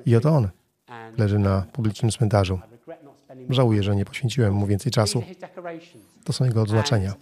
I 0.07 0.17
oto 0.17 0.37
on 0.37 0.49
leży 1.19 1.39
na 1.39 1.67
publicznym 1.73 2.11
cmentarzu. 2.11 2.59
Żałuję, 3.49 3.83
że 3.83 3.97
nie 3.97 4.05
poświęciłem 4.05 4.55
mu 4.55 4.67
więcej 4.67 4.93
czasu. 4.93 5.23
To 6.25 6.33
są 6.33 6.45
jego 6.45 6.63
odznaczenia. 6.63 7.15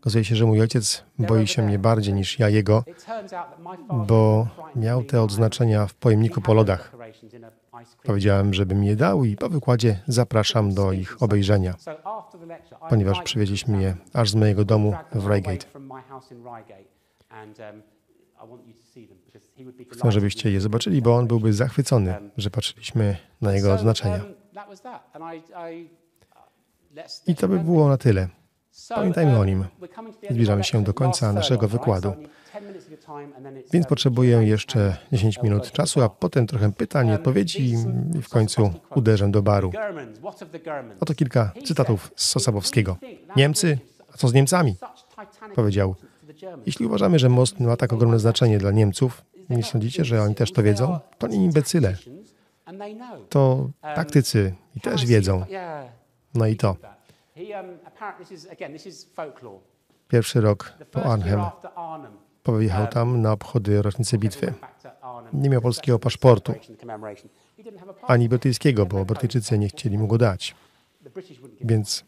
Okazuje 0.00 0.24
się, 0.24 0.36
że 0.36 0.46
mój 0.46 0.60
ojciec 0.60 1.04
boi 1.18 1.46
się 1.46 1.62
mnie 1.62 1.78
bardziej 1.78 2.14
niż 2.14 2.38
ja 2.38 2.48
jego, 2.48 2.84
bo 4.06 4.48
miał 4.76 5.04
te 5.04 5.22
odznaczenia 5.22 5.86
w 5.86 5.94
pojemniku 5.94 6.40
po 6.40 6.54
lodach. 6.54 6.96
Powiedziałem, 8.02 8.54
żeby 8.54 8.74
mi 8.74 8.86
je 8.86 8.96
dał 8.96 9.24
i 9.24 9.36
po 9.36 9.48
wykładzie 9.48 10.00
zapraszam 10.06 10.74
do 10.74 10.92
ich 10.92 11.22
obejrzenia, 11.22 11.74
ponieważ 12.88 13.22
przywieźliśmy 13.22 13.82
je 13.82 13.96
aż 14.12 14.30
z 14.30 14.34
mojego 14.34 14.64
domu 14.64 14.94
w 15.12 15.26
Reigate. 15.26 15.66
Chcę, 19.92 20.12
żebyście 20.12 20.50
je 20.50 20.60
zobaczyli, 20.60 21.02
bo 21.02 21.16
on 21.16 21.26
byłby 21.26 21.52
zachwycony, 21.52 22.14
że 22.36 22.50
patrzyliśmy 22.50 23.16
na 23.40 23.52
jego 23.52 23.74
odznaczenia. 23.74 24.37
I 27.26 27.34
to 27.34 27.48
by 27.48 27.58
było 27.58 27.88
na 27.88 27.96
tyle. 27.96 28.28
Pamiętajmy 28.88 29.38
o 29.38 29.44
nim. 29.44 29.64
Zbliżamy 30.30 30.64
się 30.64 30.84
do 30.84 30.94
końca 30.94 31.32
naszego 31.32 31.68
wykładu. 31.68 32.12
Więc 33.72 33.86
potrzebuję 33.86 34.36
jeszcze 34.36 34.96
10 35.12 35.42
minut 35.42 35.72
czasu, 35.72 36.02
a 36.02 36.08
potem 36.08 36.46
trochę 36.46 36.72
pytań 36.72 37.08
i 37.08 37.12
odpowiedzi 37.12 37.72
i 38.14 38.22
w 38.22 38.28
końcu 38.28 38.70
uderzę 38.94 39.30
do 39.30 39.42
baru. 39.42 39.72
Oto 41.00 41.14
kilka 41.14 41.52
cytatów 41.64 42.12
z 42.16 42.26
Sosabowskiego. 42.26 42.96
Niemcy? 43.36 43.78
A 44.14 44.16
co 44.16 44.28
z 44.28 44.32
Niemcami? 44.32 44.76
Powiedział. 45.54 45.94
Jeśli 46.66 46.86
uważamy, 46.86 47.18
że 47.18 47.28
most 47.28 47.60
ma 47.60 47.76
tak 47.76 47.92
ogromne 47.92 48.18
znaczenie 48.18 48.58
dla 48.58 48.70
Niemców, 48.70 49.24
nie 49.50 49.62
sądzicie, 49.62 50.04
że 50.04 50.22
oni 50.22 50.34
też 50.34 50.52
to 50.52 50.62
wiedzą? 50.62 50.98
To 51.18 51.26
nie 51.26 51.44
imbecyle. 51.44 51.96
To 53.28 53.70
taktycy 53.82 54.54
i 54.76 54.80
też 54.80 55.06
wiedzą. 55.06 55.44
No 56.34 56.46
i 56.46 56.56
to. 56.56 56.76
Pierwszy 60.08 60.40
rok 60.40 60.72
po 60.92 61.04
Arnhem. 61.04 61.40
Pojechał 62.42 62.86
tam 62.86 63.22
na 63.22 63.32
obchody 63.32 63.82
rocznicy 63.82 64.18
bitwy. 64.18 64.54
Nie 65.32 65.50
miał 65.50 65.60
polskiego 65.60 65.98
paszportu, 65.98 66.54
ani 68.02 68.28
brytyjskiego, 68.28 68.86
bo 68.86 69.04
Brytyjczycy 69.04 69.58
nie 69.58 69.68
chcieli 69.68 69.98
mu 69.98 70.06
go 70.06 70.18
dać. 70.18 70.54
Więc 71.60 72.04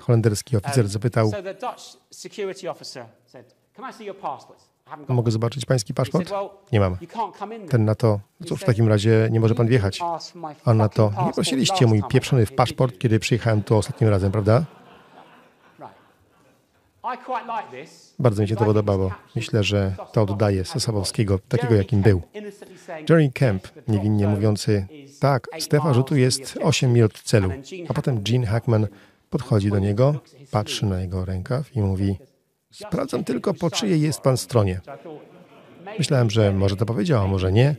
holenderski 0.00 0.56
oficer 0.56 0.88
zapytał, 0.88 1.32
Mogę 5.08 5.30
zobaczyć 5.30 5.66
pański 5.66 5.94
paszport? 5.94 6.32
Nie 6.72 6.80
mam. 6.80 6.96
Ten 7.68 7.84
na 7.84 7.94
to, 7.94 8.20
cóż, 8.46 8.60
w 8.60 8.64
takim 8.64 8.88
razie 8.88 9.28
nie 9.30 9.40
może 9.40 9.54
pan 9.54 9.66
wjechać. 9.66 10.00
A 10.64 10.74
na 10.74 10.88
to, 10.88 11.12
nie 11.26 11.32
prosiliście 11.32 11.86
mój 11.86 12.02
pieprzony 12.08 12.46
w 12.46 12.52
paszport, 12.52 12.98
kiedy 12.98 13.18
przyjechałem 13.18 13.62
tu 13.62 13.76
ostatnim 13.76 14.10
razem, 14.10 14.32
prawda? 14.32 14.64
Bardzo 18.18 18.42
mi 18.42 18.48
się 18.48 18.56
to 18.56 18.64
podobało. 18.64 19.10
Myślę, 19.36 19.64
że 19.64 19.94
to 20.12 20.22
oddaje 20.22 20.64
Sosabowskiego, 20.64 21.38
takiego 21.48 21.74
jakim 21.74 22.02
był. 22.02 22.22
Jerry 23.08 23.30
Kemp, 23.34 23.68
niewinnie 23.88 24.26
mówiący, 24.26 24.86
tak, 25.20 25.46
strefa 25.58 25.94
rzutu 25.94 26.16
jest 26.16 26.58
8 26.62 26.92
mil 26.92 27.04
od 27.04 27.22
celu. 27.22 27.50
A 27.88 27.94
potem 27.94 28.22
Gene 28.22 28.46
Hackman 28.46 28.86
podchodzi 29.30 29.70
do 29.70 29.78
niego, 29.78 30.14
patrzy 30.50 30.86
na 30.86 31.00
jego 31.00 31.24
rękaw 31.24 31.76
i 31.76 31.80
mówi, 31.80 32.18
Sprawdzam 32.72 33.24
tylko, 33.24 33.54
po 33.54 33.70
czyjej 33.70 34.00
jest 34.00 34.20
pan 34.20 34.36
stronie. 34.36 34.80
Myślałem, 35.98 36.30
że 36.30 36.52
może 36.52 36.76
to 36.76 36.86
powiedział, 36.86 37.24
a 37.24 37.26
może 37.26 37.52
nie, 37.52 37.76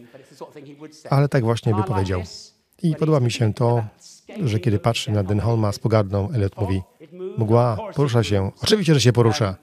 ale 1.10 1.30
tak 1.30 1.44
właśnie 1.44 1.76
by 1.76 1.84
powiedział. 1.84 2.22
I 2.84 2.96
podoba 2.96 3.20
mi 3.20 3.32
się 3.32 3.54
to, 3.54 3.84
że 4.44 4.60
kiedy 4.60 4.80
patrzy 4.80 5.12
na 5.12 5.24
Denholma 5.24 5.72
z 5.72 5.80
pogardą, 5.80 6.32
Elliot 6.32 6.58
mówi, 6.58 6.82
mgła 7.38 7.78
porusza 7.96 8.24
się. 8.24 8.52
Oczywiście, 8.64 8.94
że 8.94 9.02
się 9.02 9.14
porusza. 9.14 9.56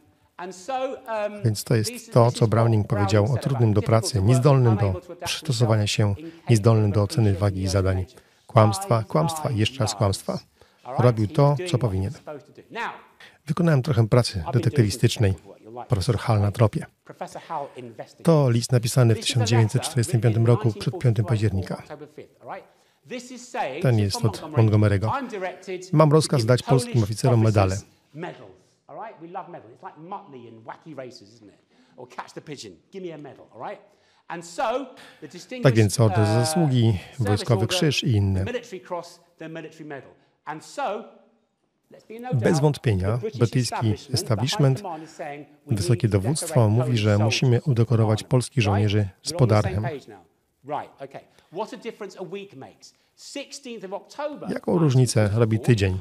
Więc 1.45 1.65
to 1.65 1.75
jest 1.75 2.13
to, 2.13 2.33
co 2.33 2.47
Browning 2.47 2.87
powiedział 2.87 3.33
o 3.33 3.37
trudnym 3.37 3.75
do 3.75 3.83
pracy, 3.83 4.23
niezdolnym 4.23 4.77
do 4.77 5.01
przystosowania 5.25 5.87
się, 5.87 6.15
niezdolnym 6.51 6.93
do 6.93 7.03
oceny 7.03 7.35
wagi 7.35 7.69
zadań. 7.69 8.05
Kłamstwa, 8.47 9.03
kłamstwa 9.03 9.51
i 9.51 9.57
jeszcze 9.57 9.79
raz 9.81 9.95
kłamstwa. 9.95 10.39
Robił 10.99 11.27
to, 11.29 11.57
co 11.71 11.79
powinien. 11.79 12.13
Wykonałem 13.47 13.83
trochę 13.83 14.09
pracy 14.09 14.45
detektywistycznej. 14.53 15.35
Profesor 15.89 16.19
Hall 16.19 16.41
na 16.41 16.53
tropie. 16.53 16.87
To 18.23 18.51
list 18.51 18.73
napisany 18.73 19.15
w 19.15 19.21
1945 19.21 20.37
roku 20.37 20.73
przed 20.73 20.99
5 20.99 21.17
października. 21.29 21.83
Ten 23.83 23.99
jest 23.99 24.25
od 24.25 24.41
Montgomery'ego. 24.41 25.11
Mam 25.93 26.13
rozkaz 26.13 26.45
dać 26.45 26.63
polskim 26.63 27.03
oficerom 27.03 27.43
medale. 27.43 27.77
Tak 35.63 35.75
więc 35.75 35.95
za 35.95 36.27
zasługi, 36.27 36.99
wojskowy 37.19 37.67
krzyż 37.67 38.05
i 38.05 38.13
inne. 38.13 38.45
Bez 42.35 42.61
wątpienia 42.61 43.19
brytyjski 43.39 43.95
establishment, 44.15 44.83
wysokie 45.67 46.09
dowództwo 46.09 46.69
mówi, 46.69 46.99
że 46.99 47.19
musimy 47.19 47.61
udekorować 47.63 48.23
polskich 48.23 48.63
żołnierzy 48.63 49.09
z 49.23 49.33
podarchem. 49.33 49.87
Jaką 54.49 54.79
różnicę 54.79 55.31
robi 55.35 55.61
tydzień? 55.61 55.99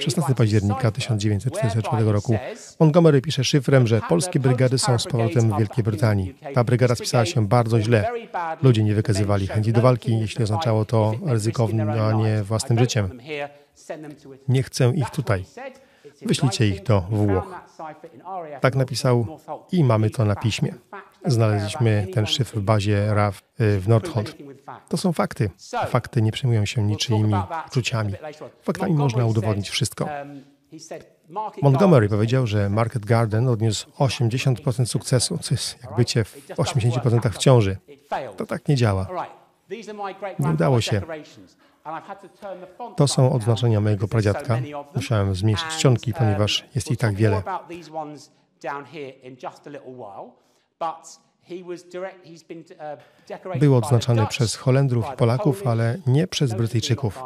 16 0.00 0.34
października 0.34 0.90
1944 0.90 2.12
roku 2.12 2.36
Montgomery 2.80 3.20
pisze 3.20 3.44
szyfrem, 3.44 3.86
że 3.86 4.00
polskie 4.08 4.40
brygady 4.40 4.78
są 4.78 4.98
z 4.98 5.06
powrotem 5.06 5.50
w 5.50 5.58
Wielkiej 5.58 5.84
Brytanii. 5.84 6.34
Ta 6.54 6.64
brygada 6.64 6.94
spisała 6.94 7.26
się 7.26 7.48
bardzo 7.48 7.80
źle. 7.80 8.10
Ludzie 8.62 8.84
nie 8.84 8.94
wykazywali 8.94 9.46
chęci 9.46 9.72
do 9.72 9.80
walki, 9.80 10.18
jeśli 10.18 10.44
oznaczało 10.44 10.84
to 10.84 11.14
ryzykowanie 11.26 12.42
własnym 12.42 12.78
życiem. 12.78 13.20
Nie 14.48 14.62
chcę 14.62 14.92
ich 14.94 15.10
tutaj. 15.10 15.44
Wyślijcie 16.22 16.68
ich 16.68 16.82
do 16.82 17.00
Włoch. 17.00 17.46
Tak 18.60 18.74
napisał 18.74 19.38
i 19.72 19.84
mamy 19.84 20.10
to 20.10 20.24
na 20.24 20.36
piśmie. 20.36 20.74
Znaleźliśmy 21.26 22.06
ten 22.14 22.26
szyfr 22.26 22.58
w 22.58 22.62
bazie 22.62 23.14
RAF 23.14 23.42
y, 23.60 23.80
w 23.80 23.88
Nordholt. 23.88 24.36
To 24.88 24.96
są 24.96 25.12
fakty. 25.12 25.50
Fakty 25.88 26.22
nie 26.22 26.32
przejmują 26.32 26.66
się 26.66 26.82
niczyimi 26.82 27.34
uczuciami. 27.66 28.12
Faktami 28.62 28.94
można 28.94 29.26
udowodnić 29.26 29.70
wszystko. 29.70 30.08
Montgomery 31.62 32.08
powiedział, 32.08 32.46
że 32.46 32.70
Market 32.70 33.04
Garden 33.04 33.48
odniósł 33.48 33.90
80% 33.90 34.86
sukcesu, 34.86 35.38
co 35.38 35.54
jest 35.54 35.82
jak 35.82 35.96
bycie 35.96 36.24
w 36.24 36.38
80% 36.56 37.30
w 37.30 37.38
ciąży. 37.38 37.76
To 38.36 38.46
tak 38.46 38.68
nie 38.68 38.76
działa. 38.76 39.08
Nie 40.38 40.50
udało 40.50 40.80
się. 40.80 41.02
To 42.96 43.08
są 43.08 43.32
odznaczenia 43.32 43.80
mojego 43.80 44.08
pradziadka. 44.08 44.58
Musiałem 44.94 45.34
zmniejszyć 45.34 45.72
ściągi, 45.72 46.14
ponieważ 46.14 46.64
jest 46.74 46.90
ich 46.90 46.98
tak 46.98 47.14
wiele. 47.14 47.42
Był 53.60 53.76
odznaczany 53.76 54.26
przez 54.26 54.56
Holendrów 54.56 55.04
i 55.14 55.16
Polaków, 55.16 55.66
ale 55.66 55.98
nie 56.06 56.26
przez 56.26 56.54
Brytyjczyków. 56.54 57.22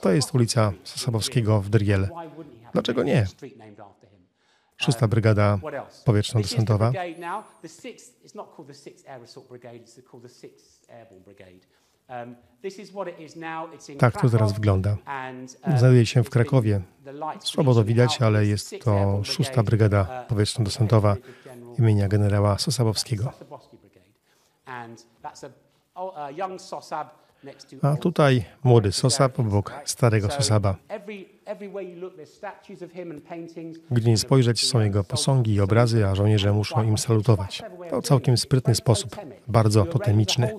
To 0.00 0.10
jest 0.12 0.34
ulica 0.34 0.72
Sosabowskiego 0.84 1.60
w 1.60 1.68
Drgiel. 1.68 2.08
Dlaczego 2.72 3.02
nie? 3.02 3.26
Szósta 4.84 5.08
Brygada 5.08 5.58
Powietrzno-Desantowa. 6.04 6.92
Tak 13.98 14.20
to 14.20 14.28
teraz 14.28 14.52
wygląda. 14.52 14.96
Znajduje 15.76 16.06
się 16.06 16.24
w 16.24 16.30
Krakowie. 16.30 16.80
Słabo 17.40 17.74
to 17.74 17.84
widać, 17.84 18.22
ale 18.22 18.46
jest 18.46 18.74
to 18.84 19.20
szósta 19.24 19.62
Brygada 19.62 20.26
Powietrzno-Desantowa 20.28 21.16
imienia 21.78 22.08
generała 22.08 22.58
Sosabowskiego. 22.58 23.32
A 24.66 26.28
tutaj 28.00 28.44
młody 28.64 28.92
Sosab 28.92 29.40
obok 29.40 29.72
starego 29.84 30.30
Sosaba. 30.30 30.76
Gdy 33.90 34.10
nie 34.10 34.18
spojrzeć, 34.18 34.66
są 34.66 34.80
jego 34.80 35.04
posągi 35.04 35.54
i 35.54 35.60
obrazy, 35.60 36.06
a 36.06 36.14
żołnierze 36.14 36.52
muszą 36.52 36.82
im 36.82 36.98
salutować. 36.98 37.62
To 37.90 38.02
całkiem 38.02 38.36
sprytny 38.36 38.74
sposób, 38.74 39.16
bardzo 39.48 39.84
potemiczny. 39.84 40.54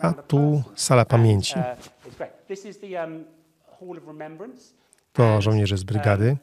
A 0.00 0.12
tu 0.12 0.62
sala 0.74 1.04
pamięci. 1.04 1.54
To 5.12 5.42
żołnierze 5.42 5.76
z 5.76 5.84
brygady 5.84 6.36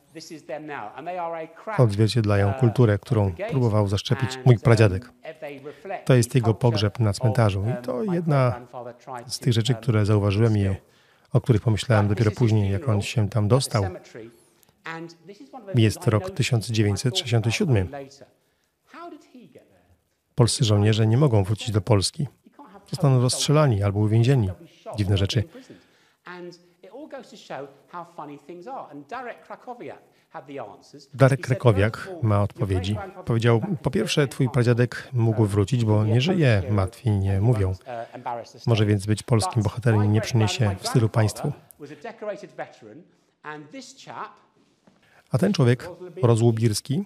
odzwierciedlają 1.78 2.54
kulturę, 2.54 2.99
którą 2.99 3.36
próbował 3.49 3.88
zaszczepić 3.88 4.39
mój 4.45 4.60
pradziadek. 4.60 5.12
To 6.06 6.13
jest 6.13 6.36
jego 6.36 6.54
pogrzeb 6.54 6.99
na 6.99 7.13
cmentarzu. 7.13 7.63
I 7.80 7.84
to 7.84 8.04
jedna 8.04 8.67
z 9.28 9.39
tych 9.39 9.54
rzeczy, 9.54 9.75
które 9.75 10.06
zauważyłem 10.06 10.58
i 10.58 10.67
o 11.34 11.41
których 11.41 11.62
pomyślałem 11.62 12.08
dopiero 12.08 12.32
później, 12.32 12.71
jak 12.71 12.89
on 12.89 13.01
się 13.01 13.30
tam 13.30 13.47
dostał. 13.47 13.84
Jest 15.75 16.08
rok 16.08 16.32
1967. 16.32 17.88
Polscy 20.36 20.65
żołnierze 20.65 21.08
nie 21.08 21.17
mogą 21.17 21.43
wrócić 21.43 21.71
do 21.71 21.82
Polski. 21.82 22.28
Zostaną 22.91 23.21
rozstrzelani 23.21 23.84
albo 23.84 23.99
uwięzieni. 23.99 24.49
Dziwne 24.97 25.17
rzeczy. 25.17 25.43
Darek 31.13 31.41
Krakowiak 31.41 32.10
ma 32.21 32.41
odpowiedzi. 32.41 32.95
Powiedział, 33.25 33.62
po 33.84 33.91
pierwsze, 33.91 34.28
twój 34.28 34.49
pradziadek 34.49 35.10
mógł 35.13 35.45
wrócić, 35.45 35.86
bo 35.86 36.06
nie 36.06 36.21
żyje, 36.21 36.63
martwi 36.69 37.10
nie 37.10 37.41
mówią. 37.41 37.73
Może 38.67 38.86
więc 38.86 39.06
być 39.06 39.23
polskim 39.23 39.63
bohaterem 39.63 40.06
i 40.06 40.10
nie 40.10 40.21
przyniesie 40.21 40.75
wstydu 40.80 41.10
państwu. 41.10 41.51
A 45.32 45.38
ten 45.38 45.54
człowiek, 45.54 45.89
Rozłubirski, 46.23 47.06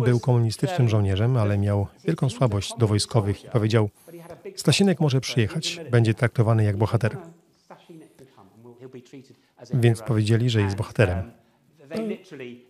był 0.00 0.20
komunistycznym 0.20 0.88
żołnierzem, 0.88 1.36
ale 1.36 1.58
miał 1.58 1.86
wielką 2.04 2.30
słabość 2.30 2.74
do 2.78 2.86
wojskowych 2.86 3.44
i 3.44 3.48
powiedział: 3.48 3.90
Stasinek 4.56 5.00
może 5.00 5.20
przyjechać, 5.20 5.80
będzie 5.90 6.14
traktowany 6.14 6.64
jak 6.64 6.76
bohater. 6.76 7.16
Więc 9.74 10.02
powiedzieli, 10.02 10.50
że 10.50 10.60
jest 10.62 10.76
bohaterem. 10.76 11.32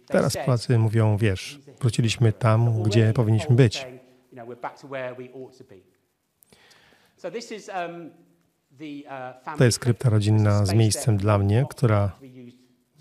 Teraz 0.07 0.37
Polacy 0.37 0.79
mówią: 0.79 1.17
Wiesz, 1.17 1.61
wróciliśmy 1.81 2.33
tam, 2.33 2.83
gdzie 2.83 3.13
powinniśmy 3.13 3.57
być. 3.57 3.87
To 9.59 9.65
jest 9.65 9.79
krypta 9.79 10.11
rodzinna 10.11 10.67
z 10.67 10.75
miejscem 10.75 11.17
dla 11.17 11.39
mnie, 11.39 11.67
która, 11.71 12.13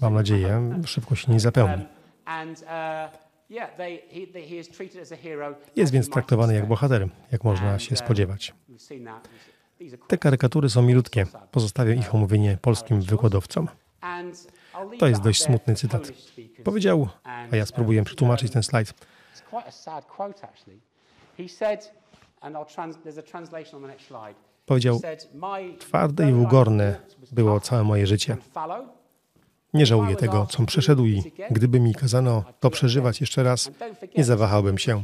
mam 0.01 0.13
nadzieję, 0.13 0.79
szybko 0.85 1.15
się 1.15 1.31
nie 1.31 1.39
zapełni. 1.39 1.85
Jest 5.75 5.91
więc 5.93 6.09
traktowany 6.09 6.55
jak 6.55 6.67
bohater, 6.67 7.07
jak 7.31 7.43
można 7.43 7.79
się 7.79 7.95
spodziewać. 7.95 8.53
Te 10.07 10.17
karykatury 10.17 10.69
są 10.69 10.81
milutkie. 10.81 11.25
Pozostawię 11.51 11.95
ich 11.95 12.15
omówienie 12.15 12.57
polskim 12.61 13.01
wykładowcom. 13.01 13.67
To 14.99 15.07
jest 15.07 15.21
dość 15.21 15.43
smutny 15.43 15.75
cytat. 15.75 16.11
Powiedział, 16.63 17.07
a 17.51 17.55
ja 17.55 17.65
spróbuję 17.65 18.03
przetłumaczyć 18.03 18.51
ten 18.51 18.63
slajd. 18.63 18.93
Powiedział, 24.65 25.01
twarde 25.79 26.29
i 26.29 26.33
ugorne 26.33 26.95
było 27.31 27.59
całe 27.59 27.83
moje 27.83 28.07
życie. 28.07 28.37
Nie 29.73 29.85
żałuję 29.85 30.15
tego, 30.15 30.47
co 30.49 30.65
przeszedł 30.65 31.05
i 31.05 31.23
gdyby 31.51 31.79
mi 31.79 31.95
kazano 31.95 32.43
to 32.59 32.69
przeżywać 32.69 33.21
jeszcze 33.21 33.43
raz, 33.43 33.71
nie 34.17 34.23
zawahałbym 34.23 34.77
się. 34.77 35.03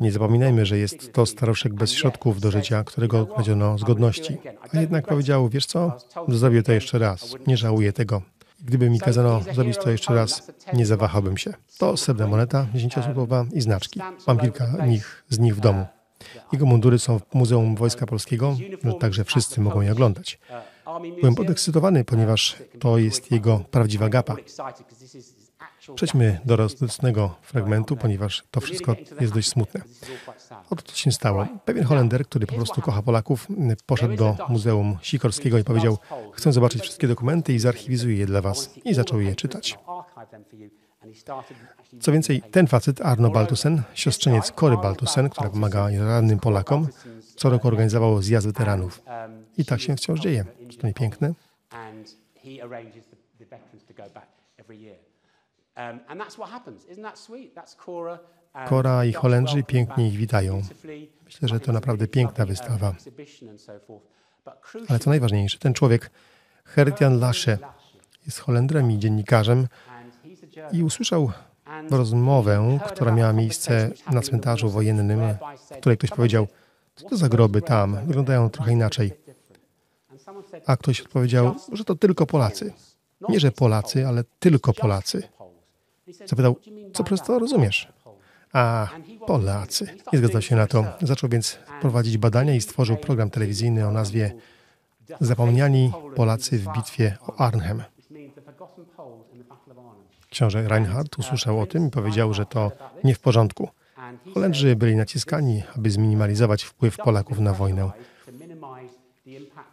Nie 0.00 0.12
zapominajmy, 0.12 0.66
że 0.66 0.78
jest 0.78 1.12
to 1.12 1.26
staroszek 1.26 1.74
bez 1.74 1.92
środków 1.92 2.40
do 2.40 2.50
życia, 2.50 2.84
którego 2.84 3.20
odnaleziono 3.20 3.78
z 3.78 3.84
godności. 3.84 4.36
A 4.72 4.80
jednak 4.80 5.06
powiedział, 5.06 5.48
wiesz 5.48 5.66
co, 5.66 5.92
zrobię 6.28 6.62
to 6.62 6.72
jeszcze 6.72 6.98
raz. 6.98 7.34
Nie 7.46 7.56
żałuję 7.56 7.92
tego. 7.92 8.22
Gdyby 8.64 8.90
mi 8.90 9.00
kazano 9.00 9.40
zrobić 9.54 9.76
to 9.78 9.90
jeszcze 9.90 10.14
raz, 10.14 10.52
nie 10.72 10.86
zawahałbym 10.86 11.36
się. 11.36 11.54
To 11.78 11.96
srebrna 11.96 12.26
moneta, 12.26 12.66
dziesięciosłowa 12.74 13.46
i 13.52 13.60
znaczki. 13.60 14.00
Mam 14.26 14.38
kilka 14.38 14.86
nich, 14.86 15.24
z 15.28 15.38
nich 15.38 15.56
w 15.56 15.60
domu. 15.60 15.86
Jego 16.52 16.66
mundury 16.66 16.98
są 16.98 17.18
w 17.18 17.34
Muzeum 17.34 17.76
Wojska 17.76 18.06
Polskiego, 18.06 18.56
także 19.00 19.24
wszyscy 19.24 19.60
mogą 19.60 19.80
je 19.80 19.92
oglądać. 19.92 20.38
Byłem 21.20 21.34
podekscytowany, 21.34 22.04
ponieważ 22.04 22.56
to 22.80 22.98
jest 22.98 23.30
jego 23.30 23.58
prawdziwa 23.70 24.08
gapa. 24.08 24.36
Przejdźmy 25.94 26.40
do 26.44 26.56
rozlicznego 26.56 27.34
fragmentu, 27.42 27.96
ponieważ 27.96 28.44
to 28.50 28.60
wszystko 28.60 28.96
jest 29.20 29.34
dość 29.34 29.48
smutne. 29.48 29.80
Oto 30.70 30.82
to 30.82 30.94
się 30.94 31.12
stało. 31.12 31.46
Pewien 31.64 31.84
Holender, 31.84 32.26
który 32.26 32.46
po 32.46 32.54
prostu 32.54 32.80
kocha 32.80 33.02
Polaków, 33.02 33.46
poszedł 33.86 34.16
do 34.16 34.36
Muzeum 34.48 34.98
Sikorskiego 35.02 35.58
i 35.58 35.64
powiedział: 35.64 35.98
Chcę 36.32 36.52
zobaczyć 36.52 36.82
wszystkie 36.82 37.08
dokumenty 37.08 37.52
i 37.52 37.58
zarchiwizuję 37.58 38.16
je 38.16 38.26
dla 38.26 38.40
Was. 38.40 38.70
I 38.84 38.94
zaczął 38.94 39.20
je 39.20 39.34
czytać. 39.34 39.78
Co 42.00 42.12
więcej, 42.12 42.42
ten 42.42 42.66
facet, 42.66 43.00
Arno 43.00 43.30
Baltusen, 43.30 43.82
siostrzeniec 43.94 44.52
Kory 44.52 44.76
Baltusen, 44.76 45.28
która 45.28 45.50
pomaga 45.50 45.88
rannym 45.98 46.38
Polakom, 46.38 46.88
co 47.36 47.50
roku 47.50 47.68
organizował 47.68 48.22
zjazd 48.22 48.46
weteranów. 48.46 49.02
I 49.58 49.64
tak 49.64 49.80
się 49.80 49.96
wciąż 49.96 50.20
dzieje. 50.20 50.44
Czy 50.68 50.78
to 50.78 50.86
nie 50.86 50.94
piękne? 50.94 51.34
Kora 58.68 59.04
i 59.04 59.12
Holendrzy 59.12 59.62
pięknie 59.62 60.08
ich 60.08 60.16
witają. 60.16 60.62
Myślę, 61.24 61.48
że 61.48 61.60
to 61.60 61.72
naprawdę 61.72 62.08
piękna 62.08 62.46
wystawa. 62.46 62.94
Ale 64.88 64.98
co 64.98 65.10
najważniejsze, 65.10 65.58
ten 65.58 65.74
człowiek, 65.74 66.10
Herdian 66.64 67.20
Lasche, 67.20 67.58
jest 68.26 68.38
Holendrem 68.38 68.90
i 68.90 68.98
dziennikarzem 68.98 69.66
i 70.72 70.82
usłyszał 70.82 71.32
rozmowę, 71.90 72.78
która 72.86 73.12
miała 73.12 73.32
miejsce 73.32 73.90
na 74.12 74.20
cmentarzu 74.20 74.70
wojennym, 74.70 75.20
w 75.70 75.76
której 75.76 75.98
ktoś 75.98 76.10
powiedział, 76.10 76.46
co 76.94 77.08
to 77.08 77.16
za 77.16 77.28
groby 77.28 77.62
tam, 77.62 77.98
wyglądają 78.06 78.50
trochę 78.50 78.72
inaczej. 78.72 79.12
A 80.66 80.76
ktoś 80.76 81.00
odpowiedział, 81.00 81.54
że 81.72 81.84
to 81.84 81.94
tylko 81.94 82.26
Polacy. 82.26 82.72
Nie, 83.28 83.40
że 83.40 83.52
Polacy, 83.52 84.06
ale 84.06 84.24
tylko 84.38 84.72
Polacy. 84.72 85.22
Zapytał, 86.26 86.56
co 86.94 87.04
przez 87.04 87.22
to 87.22 87.38
rozumiesz? 87.38 87.92
A, 88.52 88.88
Polacy. 89.26 89.86
Nie 90.12 90.18
zgadzał 90.18 90.42
się 90.42 90.56
na 90.56 90.66
to. 90.66 90.84
Zaczął 91.02 91.30
więc 91.30 91.58
prowadzić 91.80 92.18
badania 92.18 92.54
i 92.54 92.60
stworzył 92.60 92.96
program 92.96 93.30
telewizyjny 93.30 93.88
o 93.88 93.90
nazwie 93.90 94.34
Zapomniani 95.20 95.92
Polacy 96.16 96.58
w 96.58 96.72
bitwie 96.72 97.16
o 97.26 97.40
Arnhem. 97.40 97.82
Książę 100.32 100.68
Reinhardt 100.68 101.18
usłyszał 101.18 101.60
o 101.60 101.66
tym 101.66 101.88
i 101.88 101.90
powiedział, 101.90 102.34
że 102.34 102.46
to 102.46 102.70
nie 103.04 103.14
w 103.14 103.20
porządku. 103.20 103.68
Holendrzy 104.34 104.76
byli 104.76 104.96
naciskani, 104.96 105.62
aby 105.76 105.90
zminimalizować 105.90 106.62
wpływ 106.62 106.96
Polaków 106.96 107.38
na 107.38 107.52
wojnę. 107.52 107.90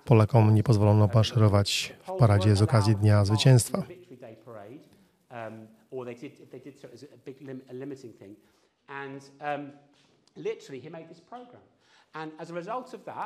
Polakom 0.05 0.55
nie 0.55 0.63
pozwolono 0.63 1.09
maszerować 1.13 1.93
w 2.07 2.17
paradzie 2.17 2.55
z 2.55 2.61
okazji 2.61 2.95
Dnia 2.95 3.25
Zwycięstwa. 3.25 3.83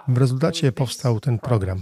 W 0.07 0.17
rezultacie 0.17 0.71
powstał 0.71 1.19
ten 1.19 1.39
program. 1.39 1.81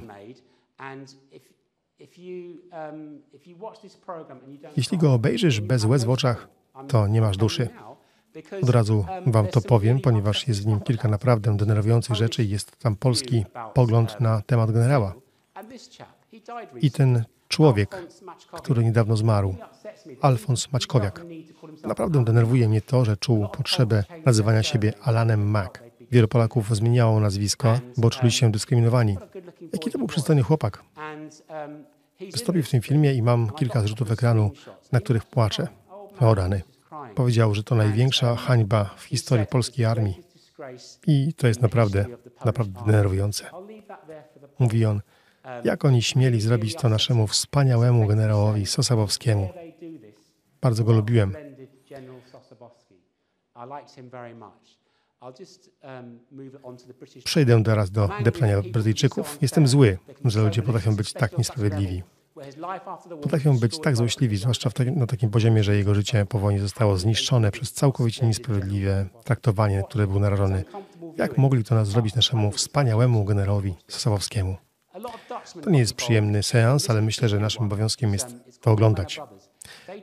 Jeśli 4.77 4.97
go 4.97 5.13
obejrzysz 5.13 5.61
bez 5.61 5.85
łez 5.85 6.03
w 6.03 6.09
oczach, 6.09 6.47
to 6.87 7.07
nie 7.07 7.21
masz 7.21 7.37
duszy. 7.37 7.69
Od 8.63 8.69
razu 8.69 9.05
Wam 9.25 9.47
to 9.47 9.61
powiem, 9.61 9.99
ponieważ 9.99 10.47
jest 10.47 10.63
w 10.63 10.65
nim 10.65 10.79
kilka 10.79 11.07
naprawdę 11.07 11.57
denerwujących 11.57 12.15
rzeczy 12.15 12.43
i 12.43 12.49
jest 12.49 12.77
tam 12.77 12.95
polski 12.95 13.45
pogląd 13.73 14.19
na 14.19 14.41
temat 14.41 14.71
generała. 14.71 15.13
I 16.81 16.91
ten 16.91 17.23
człowiek, 17.47 18.07
który 18.51 18.83
niedawno 18.83 19.17
zmarł, 19.17 19.55
Alfons 20.21 20.71
Maćkowiak. 20.71 21.25
Naprawdę 21.83 22.23
denerwuje 22.23 22.67
mnie 22.67 22.81
to, 22.81 23.05
że 23.05 23.17
czuł 23.17 23.47
potrzebę 23.47 24.03
nazywania 24.25 24.63
siebie 24.63 24.93
Alanem 25.01 25.49
Mac. 25.49 25.90
Wielu 26.11 26.27
Polaków 26.27 26.75
zmieniało 26.75 27.19
nazwisko, 27.19 27.79
bo 27.97 28.09
czuli 28.09 28.31
się 28.31 28.51
dyskryminowani. 28.51 29.17
Jaki 29.73 29.91
to 29.91 29.97
był 29.97 30.07
przystojny 30.07 30.43
chłopak. 30.43 30.83
Wystąpił 32.31 32.63
w 32.63 32.69
tym 32.69 32.81
filmie 32.81 33.13
i 33.13 33.21
mam 33.21 33.49
kilka 33.49 33.81
zrzutów 33.81 34.11
ekranu, 34.11 34.51
na 34.91 34.99
których 34.99 35.25
płaczę. 35.25 35.67
O 36.19 36.35
rany. 36.35 36.61
Powiedział, 37.15 37.55
że 37.55 37.63
to 37.63 37.75
największa 37.75 38.35
hańba 38.35 38.85
w 38.97 39.03
historii 39.03 39.45
polskiej 39.47 39.85
armii. 39.85 40.21
I 41.07 41.33
to 41.33 41.47
jest 41.47 41.61
naprawdę, 41.61 42.05
naprawdę 42.45 42.81
denerwujące. 42.85 43.45
Mówi 44.59 44.85
on, 44.85 45.01
jak 45.63 45.85
oni 45.85 46.01
śmieli 46.01 46.41
zrobić 46.41 46.75
to 46.75 46.89
naszemu 46.89 47.27
wspaniałemu 47.27 48.07
generałowi 48.07 48.65
Sosabowskiemu. 48.65 49.49
Bardzo 50.61 50.83
go 50.83 50.93
lubiłem. 50.93 51.35
Przejdę 57.23 57.63
teraz 57.63 57.91
do 57.91 58.09
deplania 58.23 58.61
Brytyjczyków. 58.61 59.37
Jestem 59.41 59.67
zły, 59.67 59.97
że 60.25 60.41
ludzie 60.41 60.61
potrafią 60.61 60.95
być 60.95 61.13
tak 61.13 61.37
niesprawiedliwi. 61.37 62.03
Potrafią 63.21 63.59
być 63.59 63.79
tak 63.79 63.95
złośliwi, 63.95 64.37
zwłaszcza 64.37 64.69
na 64.95 65.07
takim 65.07 65.29
poziomie, 65.29 65.63
że 65.63 65.75
jego 65.75 65.95
życie 65.95 66.25
po 66.25 66.39
wojnie 66.39 66.59
zostało 66.59 66.97
zniszczone 66.97 67.51
przez 67.51 67.73
całkowicie 67.73 68.25
niesprawiedliwe 68.25 69.05
traktowanie, 69.23 69.83
które 69.89 70.07
był 70.07 70.19
narażony. 70.19 70.63
Jak 71.17 71.37
mogli 71.37 71.63
to 71.63 71.75
nas 71.75 71.87
zrobić 71.87 72.15
naszemu 72.15 72.51
wspaniałemu 72.51 73.25
generałowi 73.25 73.75
Sosabowskiemu? 73.87 74.55
To 75.63 75.69
nie 75.69 75.79
jest 75.79 75.93
przyjemny 75.93 76.43
seans, 76.43 76.89
ale 76.89 77.01
myślę, 77.01 77.29
że 77.29 77.39
naszym 77.39 77.65
obowiązkiem 77.65 78.13
jest 78.13 78.35
to 78.61 78.71
oglądać. 78.71 79.21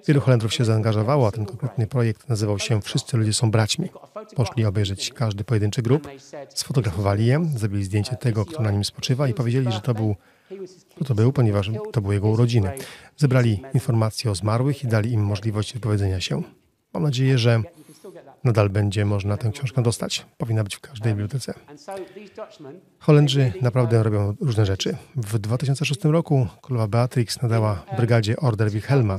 Wielu 0.06 0.20
Holendrów 0.20 0.54
się 0.54 0.64
zaangażowało, 0.64 1.28
a 1.28 1.30
ten 1.30 1.46
konkretny 1.46 1.86
projekt 1.86 2.28
nazywał 2.28 2.58
się 2.58 2.82
Wszyscy 2.82 3.16
ludzie 3.16 3.32
są 3.32 3.50
braćmi. 3.50 3.88
Poszli 4.36 4.64
obejrzeć 4.64 5.12
każdy 5.12 5.44
pojedynczy 5.44 5.82
grup, 5.82 6.08
sfotografowali 6.54 7.26
je, 7.26 7.44
zrobili 7.56 7.84
zdjęcie 7.84 8.16
tego, 8.16 8.44
kto 8.44 8.62
na 8.62 8.70
nim 8.70 8.84
spoczywa 8.84 9.28
i 9.28 9.34
powiedzieli, 9.34 9.72
że 9.72 9.80
to 9.80 9.94
był, 9.94 10.16
kto 10.96 11.04
to 11.04 11.14
był, 11.14 11.32
ponieważ 11.32 11.70
to 11.92 12.00
były 12.00 12.14
jego 12.14 12.28
urodziny. 12.28 12.72
Zebrali 13.16 13.62
informacje 13.74 14.30
o 14.30 14.34
zmarłych 14.34 14.84
i 14.84 14.86
dali 14.86 15.12
im 15.12 15.24
możliwość 15.24 15.74
wypowiedzenia 15.74 16.20
się. 16.20 16.42
Mam 16.94 17.02
nadzieję, 17.02 17.38
że 17.38 17.62
nadal 18.44 18.70
będzie 18.70 19.04
można 19.04 19.36
tę 19.36 19.50
książkę 19.50 19.82
dostać. 19.82 20.26
Powinna 20.38 20.64
być 20.64 20.76
w 20.76 20.80
każdej 20.80 21.12
bibliotece. 21.12 21.54
Holendrzy 22.98 23.52
naprawdę 23.62 24.02
robią 24.02 24.34
różne 24.40 24.66
rzeczy. 24.66 24.96
W 25.16 25.38
2006 25.38 26.04
roku 26.04 26.46
królowa 26.62 26.88
Beatrix 26.88 27.42
nadała 27.42 27.84
brygadzie 27.96 28.36
Order 28.36 28.70
Wilhelma, 28.70 29.18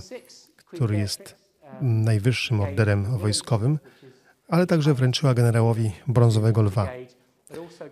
który 0.74 0.98
jest 0.98 1.36
najwyższym 1.82 2.62
orderem 2.62 3.18
wojskowym, 3.18 3.80
ale 4.48 4.68
także 4.68 4.94
wręczyła 4.94 5.34
generałowi 5.34 5.92
brązowego 6.08 6.62
lwa. 6.62 6.90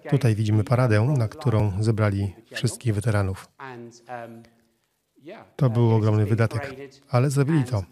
Tutaj 0.10 0.36
widzimy 0.36 0.64
paradę, 0.64 1.02
na 1.18 1.28
którą 1.28 1.84
zebrali 1.84 2.36
wszystkich 2.54 2.94
weteranów. 2.94 3.48
To 5.56 5.70
był 5.70 5.96
ogromny 5.96 6.26
wydatek, 6.26 6.76
ale 7.10 7.30
zrobili 7.30 7.64
to. 7.64 7.84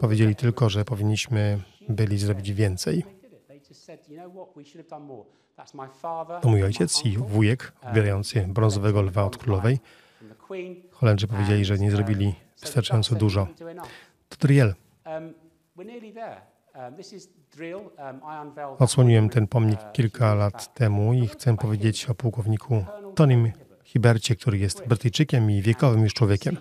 Powiedzieli 0.00 0.36
tylko, 0.36 0.70
że 0.70 0.84
powinniśmy 0.84 1.60
byli 1.88 2.18
zrobić 2.18 2.52
więcej. 2.52 3.04
To 6.42 6.48
mój 6.48 6.62
ojciec 6.62 7.04
i 7.04 7.18
wujek, 7.18 7.72
wybierający 7.86 8.46
brązowego 8.48 9.02
lwa 9.02 9.24
od 9.24 9.36
królowej. 9.36 9.78
Holendrzy 10.90 11.26
powiedzieli, 11.26 11.64
że 11.64 11.78
nie 11.78 11.90
zrobili 11.90 12.34
wystarczająco 12.60 13.14
dużo. 13.14 13.46
To 14.28 14.36
Driel. 14.40 14.74
Odsłoniłem 18.78 19.28
ten 19.28 19.46
pomnik 19.46 19.78
kilka 19.92 20.34
lat 20.34 20.74
temu 20.74 21.14
i 21.14 21.26
chcę 21.26 21.56
powiedzieć 21.56 22.06
o 22.06 22.14
pułkowniku 22.14 22.84
Tonym 23.14 23.52
Hibercie, 23.84 24.36
który 24.36 24.58
jest 24.58 24.86
Brytyjczykiem 24.86 25.50
i 25.50 25.62
wiekowym 25.62 26.02
już 26.02 26.14
człowiekiem. 26.14 26.56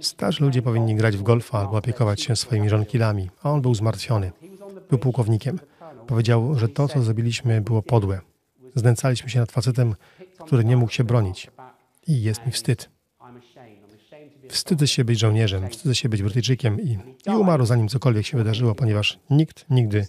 Starzy 0.00 0.44
ludzie 0.44 0.62
powinni 0.62 0.94
grać 0.94 1.16
w 1.16 1.22
golfa 1.22 1.58
albo 1.58 1.76
opiekować 1.76 2.20
się 2.20 2.36
swoimi 2.36 2.68
żonkilami, 2.68 3.30
a 3.42 3.50
on 3.50 3.60
był 3.60 3.74
zmartwiony. 3.74 4.32
Był 4.88 4.98
pułkownikiem. 4.98 5.58
Powiedział, 6.06 6.54
że 6.54 6.68
to, 6.68 6.88
co 6.88 7.02
zrobiliśmy, 7.02 7.60
było 7.60 7.82
podłe. 7.82 8.20
Znęcaliśmy 8.74 9.30
się 9.30 9.40
nad 9.40 9.52
facetem, 9.52 9.94
który 10.44 10.64
nie 10.64 10.76
mógł 10.76 10.92
się 10.92 11.04
bronić. 11.04 11.50
I 12.06 12.22
jest 12.22 12.46
mi 12.46 12.52
wstyd. 12.52 12.91
Wstydzę 14.48 14.86
się 14.86 15.04
być 15.04 15.18
żołnierzem, 15.18 15.68
wstydzę 15.68 15.94
się 15.94 16.08
być 16.08 16.22
Brytyjczykiem 16.22 16.80
i, 16.80 16.98
i 17.26 17.30
umarł 17.30 17.66
zanim 17.66 17.88
cokolwiek 17.88 18.26
się 18.26 18.38
wydarzyło, 18.38 18.74
ponieważ 18.74 19.18
nikt 19.30 19.64
nigdy, 19.70 20.06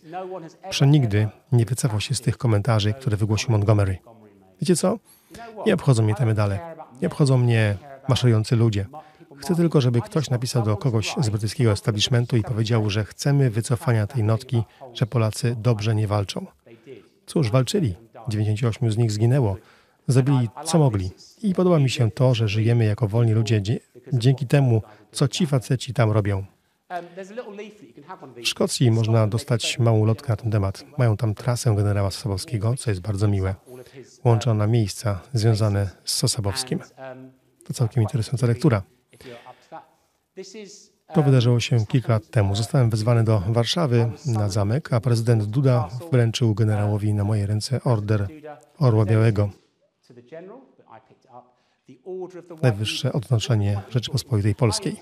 przenigdy 0.69 1.27
nie 1.51 1.65
wycofał 1.65 2.01
się 2.01 2.15
z 2.15 2.21
tych 2.21 2.38
komentarzy, 2.38 2.93
które 2.93 3.17
wygłosił 3.17 3.51
Montgomery. 3.51 3.97
Wiecie 4.61 4.75
co? 4.75 4.99
Nie 5.65 5.73
obchodzą 5.73 6.03
mnie 6.03 6.15
te 6.15 6.25
medale. 6.25 6.59
Nie 7.01 7.07
obchodzą 7.07 7.38
mnie 7.38 7.77
maszerujący 8.07 8.55
ludzie. 8.55 8.86
Chcę 9.38 9.55
tylko, 9.55 9.81
żeby 9.81 10.01
ktoś 10.01 10.29
napisał 10.29 10.63
do 10.63 10.77
kogoś 10.77 11.15
z 11.21 11.29
brytyjskiego 11.29 11.71
establishmentu 11.71 12.38
i 12.38 12.43
powiedział, 12.43 12.89
że 12.89 13.03
chcemy 13.03 13.49
wycofania 13.49 14.07
tej 14.07 14.23
notki, 14.23 14.63
że 14.93 15.05
Polacy 15.05 15.55
dobrze 15.61 15.95
nie 15.95 16.07
walczą. 16.07 16.45
Cóż, 17.25 17.51
walczyli. 17.51 17.95
98 18.27 18.91
z 18.91 18.97
nich 18.97 19.11
zginęło. 19.11 19.57
Zabili 20.07 20.49
co 20.65 20.79
mogli. 20.79 21.11
I 21.43 21.53
podoba 21.53 21.79
mi 21.79 21.89
się 21.89 22.11
to, 22.11 22.34
że 22.34 22.47
żyjemy 22.47 22.86
jako 22.86 23.07
wolni 23.07 23.34
ludzie 23.34 23.61
dzięki 24.14 24.47
temu, 24.47 24.82
co 25.12 25.28
ci 25.28 25.47
faceci 25.47 25.93
tam 25.93 26.12
robią. 26.12 26.45
W 28.43 28.47
Szkocji 28.47 28.91
można 28.91 29.28
dostać 29.28 29.80
małą 29.80 30.06
lotkę 30.06 30.30
na 30.30 30.36
ten 30.36 30.51
temat. 30.51 30.86
Mają 30.97 31.18
tam 31.18 31.34
trasę 31.36 31.76
generała 31.76 32.12
Sosabowskiego, 32.12 32.76
co 32.76 32.91
jest 32.91 33.01
bardzo 33.01 33.28
miłe. 33.28 33.56
Łączy 34.24 34.51
ona 34.51 34.68
miejsca 34.68 35.20
związane 35.34 35.89
z 36.04 36.16
Sosabowskim. 36.16 36.80
To 37.66 37.74
całkiem 37.74 38.04
interesująca 38.04 38.47
lektura. 38.47 38.84
To 41.14 41.24
wydarzyło 41.24 41.60
się 41.60 41.86
kilka 41.86 42.14
lat 42.14 42.30
temu. 42.30 42.56
Zostałem 42.56 42.89
wezwany 42.89 43.24
do 43.24 43.39
Warszawy 43.39 44.12
na 44.26 44.49
zamek, 44.49 44.93
a 44.93 44.99
prezydent 44.99 45.43
Duda 45.43 45.89
wręczył 46.12 46.56
generałowi 46.56 47.14
na 47.14 47.24
moje 47.24 47.45
ręce 47.45 47.84
order 47.84 48.28
Orła 48.80 49.06
Białego. 49.06 49.49
Najwyższe 52.61 53.13
odznaczenie 53.13 53.81
Rzeczypospolitej 53.89 54.55
Polskiej. 54.55 54.95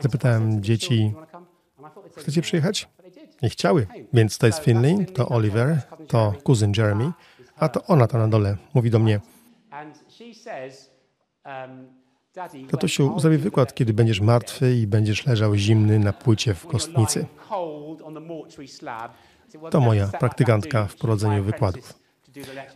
Zapytałem 0.00 0.62
dzieci, 0.62 1.14
chcecie 2.16 2.42
przyjechać? 2.42 2.88
Nie 3.42 3.50
chciały, 3.50 3.86
więc 4.12 4.38
to 4.38 4.46
jest 4.46 4.58
Finley, 4.58 5.06
to 5.06 5.28
Oliver, 5.28 5.82
to 6.08 6.34
kuzyn 6.44 6.72
Jeremy, 6.76 7.12
a 7.56 7.68
to 7.68 7.84
ona 7.84 8.06
tam 8.06 8.20
na 8.20 8.28
dole 8.28 8.56
mówi 8.74 8.90
do 8.90 8.98
mnie. 8.98 9.20
Tatusiu, 12.70 13.20
zrobię 13.20 13.38
wykład, 13.38 13.74
kiedy 13.74 13.92
będziesz 13.92 14.20
martwy 14.20 14.74
i 14.74 14.86
będziesz 14.86 15.26
leżał 15.26 15.54
zimny 15.54 15.98
na 15.98 16.12
płycie 16.12 16.54
w 16.54 16.66
kostnicy. 16.66 17.26
To 19.70 19.80
moja 19.80 20.08
praktykantka 20.08 20.86
w 20.86 20.96
prowadzeniu 20.96 21.44
wykładów. 21.44 22.03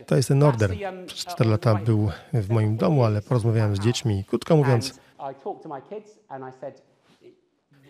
To 0.05 0.15
jest 0.15 0.27
ten 0.27 0.43
order. 0.43 0.71
Przez 1.07 1.25
4 1.25 1.49
lata 1.49 1.75
był 1.75 2.11
w 2.33 2.49
moim 2.49 2.77
domu, 2.77 3.03
ale 3.03 3.21
porozmawiałem 3.21 3.75
z 3.75 3.79
dziećmi. 3.79 4.25
Krótko 4.27 4.55
mówiąc, 4.55 4.99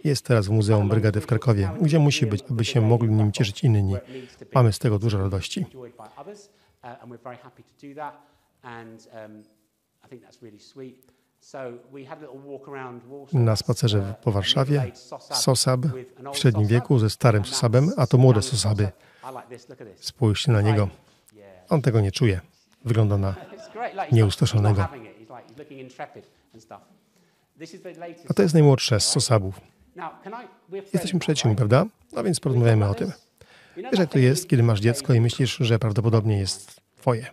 jest 0.04 0.26
teraz 0.26 0.48
w 0.48 0.50
Muzeum 0.50 0.90
Brygady 0.90 1.22
w 1.22 1.28
Krakowie, 1.28 1.72
gdzie 1.82 2.00
musi 2.00 2.26
być, 2.26 2.44
aby 2.52 2.66
się 2.66 2.82
mogli 2.82 3.10
nim 3.10 3.32
cieszyć 3.32 3.64
inni. 3.64 3.96
Mamy 4.56 4.74
z 4.74 4.80
tego 4.80 5.00
dużo 5.00 5.18
radości. 5.18 5.66
Na 13.34 13.56
spacerze 13.56 14.16
po 14.24 14.32
Warszawie 14.32 14.92
Sosab 15.20 15.80
w 16.34 16.38
średnim 16.38 16.68
wieku 16.68 17.00
ze 17.00 17.10
starym 17.10 17.46
Sosabem, 17.46 17.92
a 17.98 18.08
to 18.08 18.18
młode 18.18 18.42
Sosaby. 18.42 18.92
Spójrzcie 19.96 20.52
na 20.52 20.62
niego. 20.62 20.90
On 21.70 21.82
tego 21.82 22.02
nie 22.02 22.12
czuje. 22.12 22.42
Wygląda 22.86 23.18
na 23.18 23.36
nieustoszonego. 24.12 24.88
A 28.30 28.34
to 28.34 28.42
jest 28.42 28.54
najmłodsze 28.54 29.00
z 29.00 29.06
Sosabów. 29.06 29.62
Jesteśmy 30.94 31.20
przyjaciółmi, 31.20 31.56
prawda? 31.56 31.86
No 32.14 32.24
więc 32.24 32.40
porozmawiamy 32.40 32.90
o 32.90 32.94
tym. 32.94 33.12
Wiesz, 33.78 34.00
jak 34.00 34.10
to 34.10 34.20
jest, 34.20 34.50
kiedy 34.50 34.64
masz 34.64 34.80
dziecko 34.80 35.14
i 35.14 35.22
myślisz, 35.22 35.58
że 35.58 35.80
prawdopodobnie 35.80 36.40
jest 36.40 36.82
twoje. 36.98 37.28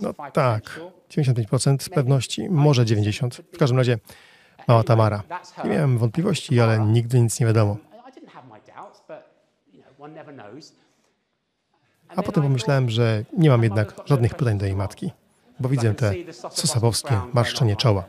No 0.00 0.14
tak, 0.32 0.80
95% 1.08 1.82
z 1.82 1.88
pewności, 1.88 2.50
może 2.50 2.84
90%. 2.84 3.42
W 3.52 3.58
każdym 3.58 3.78
razie 3.78 3.98
mała 4.68 4.82
Tamara. 4.84 5.22
Nie 5.64 5.70
miałem 5.70 5.98
wątpliwości, 5.98 6.60
ale 6.60 6.78
nigdy 6.78 7.20
nic 7.20 7.40
nie 7.40 7.46
wiadomo. 7.46 7.76
A 12.16 12.22
potem 12.22 12.42
pomyślałem, 12.42 12.90
że 12.90 13.24
nie 13.38 13.50
mam 13.50 13.62
jednak 13.62 13.94
żadnych 14.06 14.34
pytań 14.34 14.58
do 14.58 14.66
jej 14.66 14.76
matki, 14.76 15.10
bo 15.60 15.68
widzę 15.68 15.94
te 15.94 16.12
sosabowskie 16.50 17.20
marszczenie 17.32 17.76
czoła. 17.76 18.04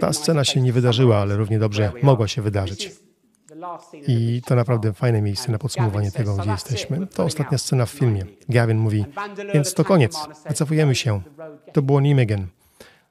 Ta 0.00 0.12
scena 0.12 0.44
się 0.44 0.60
nie 0.60 0.72
wydarzyła, 0.72 1.18
ale 1.18 1.36
równie 1.36 1.58
dobrze 1.58 1.92
mogła 2.02 2.28
się 2.28 2.42
wydarzyć. 2.42 2.92
I 4.08 4.42
to 4.46 4.54
naprawdę 4.54 4.92
fajne 4.92 5.22
miejsce 5.22 5.52
na 5.52 5.58
podsumowanie 5.58 6.12
tego, 6.12 6.36
gdzie 6.36 6.50
jesteśmy. 6.50 7.06
To 7.06 7.24
ostatnia 7.24 7.58
scena 7.58 7.86
w 7.86 7.90
filmie. 7.90 8.24
Gavin 8.48 8.78
mówi, 8.78 9.04
więc 9.54 9.74
to 9.74 9.84
koniec, 9.84 10.18
wycofujemy 10.48 10.94
się. 10.94 11.20
To 11.72 11.82
było 11.82 12.00
Nijmegen. 12.00 12.46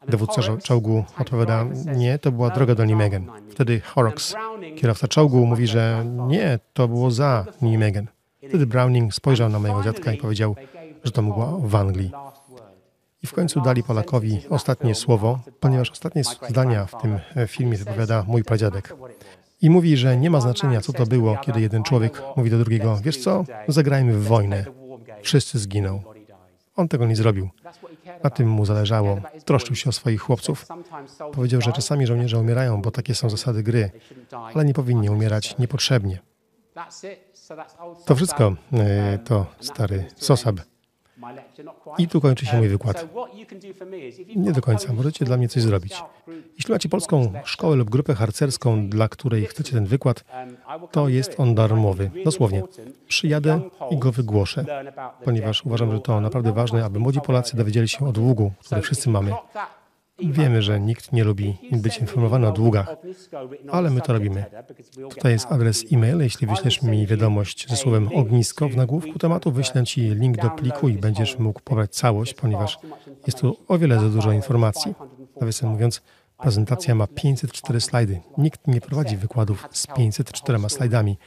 Dowódca 0.09 0.41
czołgu 0.63 1.03
odpowiada, 1.19 1.65
nie, 1.95 2.19
to 2.19 2.31
była 2.31 2.49
droga 2.49 2.75
do 2.75 2.85
Nijmegen. 2.85 3.27
Wtedy 3.49 3.79
Horrocks, 3.79 4.35
kierowca 4.77 5.07
czołgu, 5.07 5.45
mówi, 5.45 5.67
że 5.67 6.05
nie, 6.27 6.59
to 6.73 6.87
było 6.87 7.11
za 7.11 7.45
Nijmegen. 7.61 8.07
Wtedy 8.49 8.67
Browning 8.67 9.13
spojrzał 9.13 9.49
na 9.49 9.59
mojego 9.59 9.83
dziadka 9.83 10.11
i 10.11 10.17
powiedział, 10.17 10.55
że 11.03 11.11
to 11.11 11.21
mgła 11.21 11.57
w 11.59 11.75
Anglii. 11.75 12.11
I 13.23 13.27
w 13.27 13.33
końcu 13.33 13.61
dali 13.61 13.83
Polakowi 13.83 14.41
ostatnie 14.49 14.95
słowo, 14.95 15.39
ponieważ 15.59 15.91
ostatnie 15.91 16.21
zdania 16.49 16.85
w 16.85 17.01
tym 17.01 17.19
filmie 17.47 17.77
wypowiada 17.77 18.23
mój 18.27 18.43
pradziadek. 18.43 18.95
I 19.61 19.69
mówi, 19.69 19.97
że 19.97 20.17
nie 20.17 20.29
ma 20.29 20.41
znaczenia, 20.41 20.81
co 20.81 20.93
to 20.93 21.05
było, 21.05 21.37
kiedy 21.37 21.61
jeden 21.61 21.83
człowiek 21.83 22.21
mówi 22.35 22.49
do 22.49 22.57
drugiego: 22.57 22.99
Wiesz 23.03 23.17
co, 23.17 23.45
zagrajmy 23.67 24.13
w 24.13 24.23
wojnę. 24.23 24.65
Wszyscy 25.21 25.59
zginą. 25.59 26.01
On 26.75 26.87
tego 26.87 27.07
nie 27.07 27.15
zrobił. 27.15 27.49
Na 28.23 28.29
tym 28.29 28.49
mu 28.49 28.65
zależało. 28.65 29.21
Troszczył 29.45 29.75
się 29.75 29.89
o 29.89 29.93
swoich 29.93 30.21
chłopców. 30.21 30.65
Powiedział, 31.33 31.61
że 31.61 31.71
czasami 31.71 32.07
żołnierze 32.07 32.39
umierają, 32.39 32.81
bo 32.81 32.91
takie 32.91 33.15
są 33.15 33.29
zasady 33.29 33.63
gry, 33.63 33.91
ale 34.53 34.65
nie 34.65 34.73
powinni 34.73 35.09
umierać 35.09 35.57
niepotrzebnie. 35.57 36.19
To 38.05 38.15
wszystko 38.15 38.55
e, 38.73 39.17
to 39.17 39.45
stary 39.59 40.05
Sosab. 40.15 40.55
I 41.97 42.07
tu 42.07 42.21
kończy 42.21 42.45
się 42.45 42.57
mój 42.57 42.67
wykład. 42.67 43.05
Nie 44.35 44.51
do 44.51 44.61
końca. 44.61 44.93
Możecie 44.93 45.25
dla 45.25 45.37
mnie 45.37 45.49
coś 45.49 45.63
zrobić. 45.63 46.03
Jeśli 46.57 46.73
macie 46.73 46.89
polską 46.89 47.33
szkołę 47.45 47.75
lub 47.75 47.89
grupę 47.89 48.15
harcerską, 48.15 48.89
dla 48.89 49.09
której 49.09 49.45
chcecie 49.45 49.71
ten 49.71 49.85
wykład, 49.85 50.23
to 50.91 51.07
jest 51.07 51.39
on 51.39 51.55
darmowy. 51.55 52.11
Dosłownie. 52.25 52.63
Przyjadę 53.07 53.61
i 53.91 53.97
go 53.97 54.11
wygłoszę, 54.11 54.65
ponieważ 55.23 55.65
uważam, 55.65 55.91
że 55.91 55.99
to 55.99 56.21
naprawdę 56.21 56.53
ważne, 56.53 56.85
aby 56.85 56.99
młodzi 56.99 57.21
Polacy 57.21 57.57
dowiedzieli 57.57 57.87
się 57.87 58.07
o 58.07 58.11
długu, 58.11 58.51
który 58.65 58.81
wszyscy 58.81 59.09
mamy. 59.09 59.31
Wiemy, 60.19 60.61
że 60.61 60.79
nikt 60.79 61.13
nie 61.13 61.23
lubi 61.23 61.57
być 61.71 61.97
informowany 61.97 62.47
o 62.47 62.51
długach, 62.51 62.95
ale 63.71 63.89
my 63.89 64.01
to 64.01 64.13
robimy. 64.13 64.45
Tutaj 65.09 65.31
jest 65.31 65.51
adres 65.51 65.85
e-mail. 65.91 66.19
Jeśli 66.19 66.47
wyślesz 66.47 66.81
mi 66.81 67.07
wiadomość 67.07 67.69
ze 67.69 67.75
słowem 67.75 68.09
ognisko 68.15 68.69
w 68.69 68.75
nagłówku 68.75 69.19
tematu, 69.19 69.51
wyślę 69.51 69.83
Ci 69.83 70.01
link 70.01 70.37
do 70.37 70.49
pliku 70.49 70.89
i 70.89 70.93
będziesz 70.93 71.39
mógł 71.39 71.61
pobrać 71.61 71.91
całość, 71.91 72.33
ponieważ 72.33 72.79
jest 73.27 73.39
tu 73.39 73.57
o 73.67 73.77
wiele 73.77 73.99
za 73.99 74.09
dużo 74.09 74.31
informacji. 74.31 74.93
Nawiasem 75.41 75.69
mówiąc, 75.69 76.01
prezentacja 76.37 76.95
ma 76.95 77.07
504 77.07 77.81
slajdy. 77.81 78.21
Nikt 78.37 78.67
nie 78.67 78.81
prowadzi 78.81 79.17
wykładów 79.17 79.67
z 79.71 79.87
504 79.87 80.69
slajdami, 80.69 81.17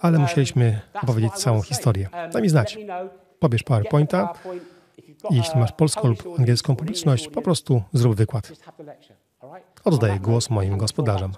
ale 0.00 0.18
musieliśmy 0.18 0.80
opowiedzieć 1.02 1.32
całą 1.32 1.62
historię. 1.62 2.08
Daj 2.32 2.42
mi 2.42 2.48
znać. 2.48 2.78
Pobierz 3.38 3.62
PowerPointa, 3.62 4.32
jeśli 5.30 5.60
masz 5.60 5.72
polską 5.72 6.08
lub 6.08 6.38
angielską 6.38 6.76
publiczność, 6.76 7.28
po 7.28 7.42
prostu 7.42 7.82
zrób 7.92 8.16
wykład. 8.16 8.52
Oddaję 9.84 10.20
głos 10.20 10.50
moim 10.50 10.78
gospodarzom. 10.78 11.32